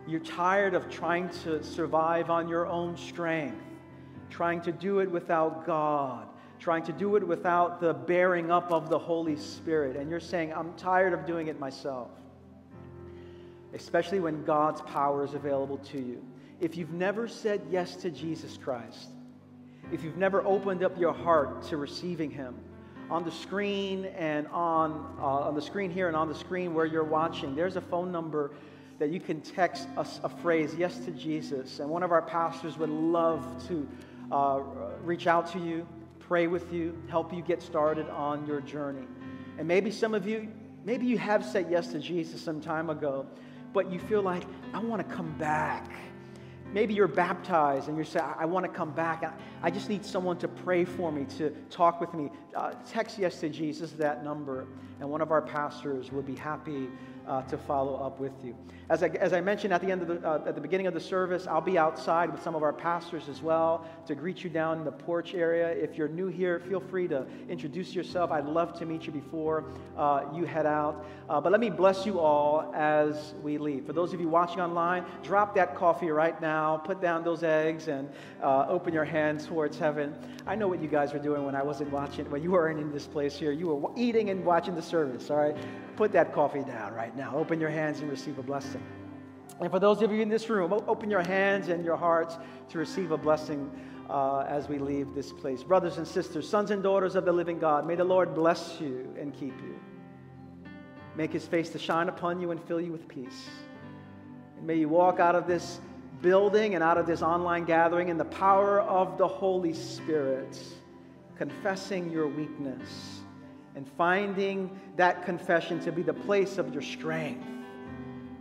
you're 0.10 0.20
tired 0.20 0.74
of 0.74 0.90
trying 0.90 1.30
to 1.44 1.64
survive 1.64 2.30
on 2.30 2.48
your 2.48 2.66
own 2.66 2.98
strength, 2.98 3.62
trying 4.30 4.62
to 4.62 4.72
do 4.72 5.00
it 5.00 5.10
without 5.10 5.66
God, 5.66 6.28
trying 6.60 6.84
to 6.84 6.92
do 6.92 7.16
it 7.16 7.26
without 7.26 7.80
the 7.80 7.94
bearing 7.94 8.52
up 8.52 8.72
of 8.72 8.90
the 8.90 8.98
Holy 8.98 9.36
Spirit. 9.36 9.96
And 9.96 10.10
you're 10.10 10.20
saying, 10.20 10.54
I'm 10.54 10.74
tired 10.74 11.14
of 11.14 11.26
doing 11.26 11.48
it 11.48 11.60
myself. 11.60 12.10
Especially 13.74 14.20
when 14.20 14.44
God's 14.46 14.82
power 14.82 15.24
is 15.24 15.34
available 15.34 15.78
to 15.78 16.00
you. 16.00 16.24
If 16.60 16.76
you've 16.76 16.92
never 16.92 17.28
said 17.28 17.62
yes 17.70 17.96
to 17.98 18.10
Jesus 18.10 18.58
Christ, 18.58 19.10
if 19.92 20.04
you've 20.04 20.18
never 20.18 20.46
opened 20.46 20.84
up 20.84 21.00
your 21.00 21.14
heart 21.14 21.64
to 21.64 21.78
receiving 21.78 22.32
Him, 22.32 22.56
on 23.10 23.24
the 23.24 23.32
screen 23.32 24.06
and 24.06 24.48
on, 24.48 25.16
uh, 25.20 25.24
on 25.24 25.56
the 25.56 25.62
screen 25.62 25.90
here 25.90 26.08
and 26.08 26.16
on 26.16 26.28
the 26.28 26.36
screen 26.36 26.74
where 26.74 26.86
you're 26.86 27.04
watching, 27.04 27.56
there's 27.56 27.76
a 27.76 27.82
phone 27.82 28.12
number 28.12 28.52
that 29.00 29.10
you 29.10 29.20
can 29.20 29.42
text 29.42 29.88
us 29.98 30.20
a 30.24 30.30
phrase, 30.30 30.76
yes 30.78 30.98
to 31.00 31.12
Jesus. 31.12 31.80
And 31.80 31.90
one 31.90 32.04
of 32.04 32.12
our 32.12 32.22
pastors 32.22 32.78
would 32.78 32.90
love 32.90 33.66
to 33.68 33.88
uh, 34.32 34.60
reach 35.04 35.26
out 35.26 35.52
to 35.54 35.60
you, 35.60 35.88
pray 36.20 36.48
with 36.48 36.72
you, 36.72 37.02
help 37.10 37.34
you 37.34 37.42
get 37.42 37.62
started 37.62 38.08
on 38.10 38.46
your 38.46 38.62
journey. 38.62 39.08
And 39.58 39.68
maybe 39.68 39.90
some 39.90 40.14
of 40.14 40.28
you, 40.28 40.50
maybe 40.84 41.06
you 41.06 41.18
have 41.18 41.46
said 41.46 41.68
yes 41.72 41.88
to 41.94 42.00
Jesus 42.00 42.42
some 42.42 42.62
time 42.62 42.90
ago, 42.90 43.26
but 43.74 43.92
you 43.92 44.00
feel 44.00 44.22
like, 44.22 44.44
I 44.74 44.80
want 44.80 45.08
to 45.08 45.16
come 45.16 45.36
back. 45.38 45.90
Maybe 46.72 46.94
you're 46.94 47.08
baptized 47.08 47.88
and 47.88 47.98
you 47.98 48.04
say, 48.04 48.20
I, 48.20 48.42
I 48.42 48.46
want 48.46 48.66
to 48.66 48.72
come 48.72 48.92
back. 48.92 49.24
I, 49.24 49.34
I, 49.64 49.72
just 49.72 49.90
need 49.90 50.06
someone 50.06 50.38
to 50.38 50.48
pray 50.48 50.86
for 50.86 51.12
me, 51.12 51.26
to 51.38 51.50
talk 51.72 52.00
with 52.00 52.14
me. 52.14 52.30
Uh, 52.56 52.74
text 52.88 53.18
yes 53.18 53.40
to 53.40 53.50
Jesus, 53.50 53.92
that 53.94 54.24
number, 54.24 54.68
and 55.00 55.10
one 55.10 55.22
of 55.22 55.32
our 55.32 55.42
pastors 55.42 56.12
would 56.12 56.28
be 56.28 56.36
happy 56.36 56.90
uh, 57.30 57.44
to 57.44 57.58
follow 57.58 57.96
up 57.96 58.20
with 58.20 58.34
you. 58.44 58.56
As 58.90 59.04
I, 59.04 59.08
as 59.08 59.34
I 59.34 59.42
mentioned 59.42 59.72
at 59.72 59.82
the, 59.82 59.92
end 59.92 60.02
of 60.02 60.08
the, 60.08 60.28
uh, 60.28 60.48
at 60.48 60.56
the 60.56 60.62
beginning 60.62 60.88
of 60.88 60.96
the 60.96 61.00
service, 61.00 61.46
I'll 61.46 61.62
be 61.62 61.78
outside 61.78 62.32
with 62.32 62.42
some 62.42 62.56
of 62.56 62.64
our 62.64 62.74
pastors 62.74 63.30
as 63.30 63.40
well 63.40 63.86
to 64.08 64.16
greet 64.16 64.44
you 64.44 64.50
down 64.50 64.80
in 64.80 64.84
the 64.84 64.92
porch 64.92 65.36
area. 65.36 65.70
If 65.70 65.96
you're 65.96 66.08
new 66.08 66.26
here, 66.28 66.60
feel 66.60 66.80
free 66.80 67.08
to 67.10 67.28
introduce 67.48 67.94
yourself. 67.94 68.32
I'd 68.32 68.48
love 68.48 68.78
to 68.80 68.88
meet 68.88 69.06
you 69.06 69.14
before 69.14 69.66
uh, 69.96 70.26
you 70.34 70.46
head 70.46 70.66
out. 70.66 71.06
Uh, 71.30 71.40
but 71.40 71.52
let 71.52 71.62
me 71.62 71.70
bless 71.70 72.04
you 72.04 72.20
all 72.20 72.74
as 72.74 73.36
we 73.44 73.60
leave. 73.60 73.86
For 73.86 73.94
those 73.94 74.12
of 74.12 74.20
you 74.20 74.28
watching 74.28 74.60
online, 74.60 75.06
drop 75.22 75.54
that 75.54 75.76
coffee 75.76 76.10
right 76.10 76.42
now, 76.42 76.78
put 76.78 77.00
down 77.00 77.24
those 77.24 77.44
eggs, 77.44 77.90
and 77.90 78.10
uh, 78.42 78.66
open 78.68 78.92
your 78.92 79.06
hands 79.06 79.46
towards 79.46 79.78
heaven. 79.78 80.16
I 80.48 80.56
know 80.56 80.68
what 80.68 80.82
you 80.82 80.88
guys 80.88 81.14
were 81.14 81.20
doing 81.20 81.46
when 81.46 81.54
I 81.54 81.62
wasn't 81.62 81.92
watching, 81.92 82.28
when 82.32 82.42
you 82.42 82.52
weren't 82.52 82.80
in 82.80 82.92
this 82.92 83.06
place 83.06 83.38
here. 83.38 83.52
You 83.52 83.68
were 83.68 83.92
eating 83.96 84.32
and 84.32 84.44
watching 84.44 84.74
the 84.74 84.82
service, 84.82 85.30
all 85.30 85.38
right? 85.38 85.56
Put 85.96 86.12
that 86.14 86.34
coffee 86.34 86.64
down 86.64 86.94
right 86.94 87.16
now. 87.16 87.19
Open 87.28 87.60
your 87.60 87.70
hands 87.70 88.00
and 88.00 88.10
receive 88.10 88.40
a 88.40 88.44
blessing. 88.44 88.84
And 89.60 89.70
for 89.70 89.80
those 89.80 90.02
of 90.02 90.12
you 90.12 90.22
in 90.22 90.30
this 90.30 90.50
room, 90.50 90.72
open 90.72 91.10
your 91.10 91.22
hands 91.22 91.68
and 91.68 91.84
your 91.84 91.98
hearts 91.98 92.38
to 92.70 92.78
receive 92.78 93.12
a 93.12 93.18
blessing 93.18 93.70
uh, 94.10 94.40
as 94.48 94.70
we 94.70 94.80
leave 94.80 95.14
this 95.14 95.32
place. 95.32 95.64
Brothers 95.64 95.98
and 95.98 96.08
sisters, 96.08 96.48
sons 96.48 96.72
and 96.72 96.82
daughters 96.82 97.16
of 97.16 97.26
the 97.26 97.32
living 97.32 97.60
God, 97.60 97.86
may 97.86 97.96
the 97.96 98.04
Lord 98.04 98.34
bless 98.34 98.80
you 98.80 99.14
and 99.20 99.34
keep 99.34 99.60
you. 99.62 99.80
Make 101.16 101.34
his 101.34 101.46
face 101.46 101.70
to 101.72 101.80
shine 101.80 102.08
upon 102.08 102.40
you 102.40 102.52
and 102.52 102.64
fill 102.64 102.80
you 102.80 102.92
with 102.92 103.08
peace. 103.08 103.50
And 104.58 104.66
may 104.66 104.76
you 104.76 104.88
walk 104.88 105.20
out 105.20 105.36
of 105.36 105.48
this 105.48 105.82
building 106.22 106.76
and 106.76 106.84
out 106.84 106.98
of 106.98 107.06
this 107.06 107.22
online 107.22 107.66
gathering 107.66 108.10
in 108.10 108.18
the 108.18 108.26
power 108.26 108.80
of 108.82 109.18
the 109.18 109.28
Holy 109.28 109.74
Spirit, 109.74 110.58
confessing 111.36 112.10
your 112.10 112.28
weakness 112.28 113.19
and 113.76 113.88
finding 113.98 114.70
that 114.96 115.24
confession 115.24 115.80
to 115.82 115.92
be 115.92 116.02
the 116.02 116.14
place 116.14 116.58
of 116.58 116.74
your 116.74 116.82
strength 116.82 117.46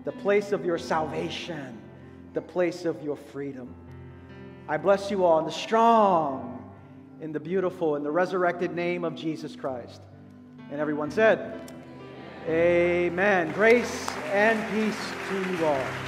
the 0.09 0.13
place 0.13 0.53
of 0.53 0.65
your 0.65 0.79
salvation, 0.79 1.79
the 2.33 2.41
place 2.41 2.87
of 2.87 3.03
your 3.03 3.15
freedom. 3.15 3.75
I 4.67 4.79
bless 4.79 5.11
you 5.11 5.23
all 5.23 5.39
in 5.39 5.45
the 5.45 5.53
strong, 5.53 6.73
in 7.21 7.31
the 7.31 7.41
beautiful, 7.41 7.95
in 7.95 8.03
the 8.03 8.11
resurrected 8.11 8.75
name 8.75 9.05
of 9.05 9.15
Jesus 9.15 9.55
Christ. 9.55 10.01
And 10.71 10.81
everyone 10.81 11.11
said, 11.11 11.61
Amen. 12.47 13.53
Grace 13.53 14.09
and 14.33 14.59
peace 14.71 15.13
to 15.29 15.51
you 15.51 15.67
all. 15.67 16.08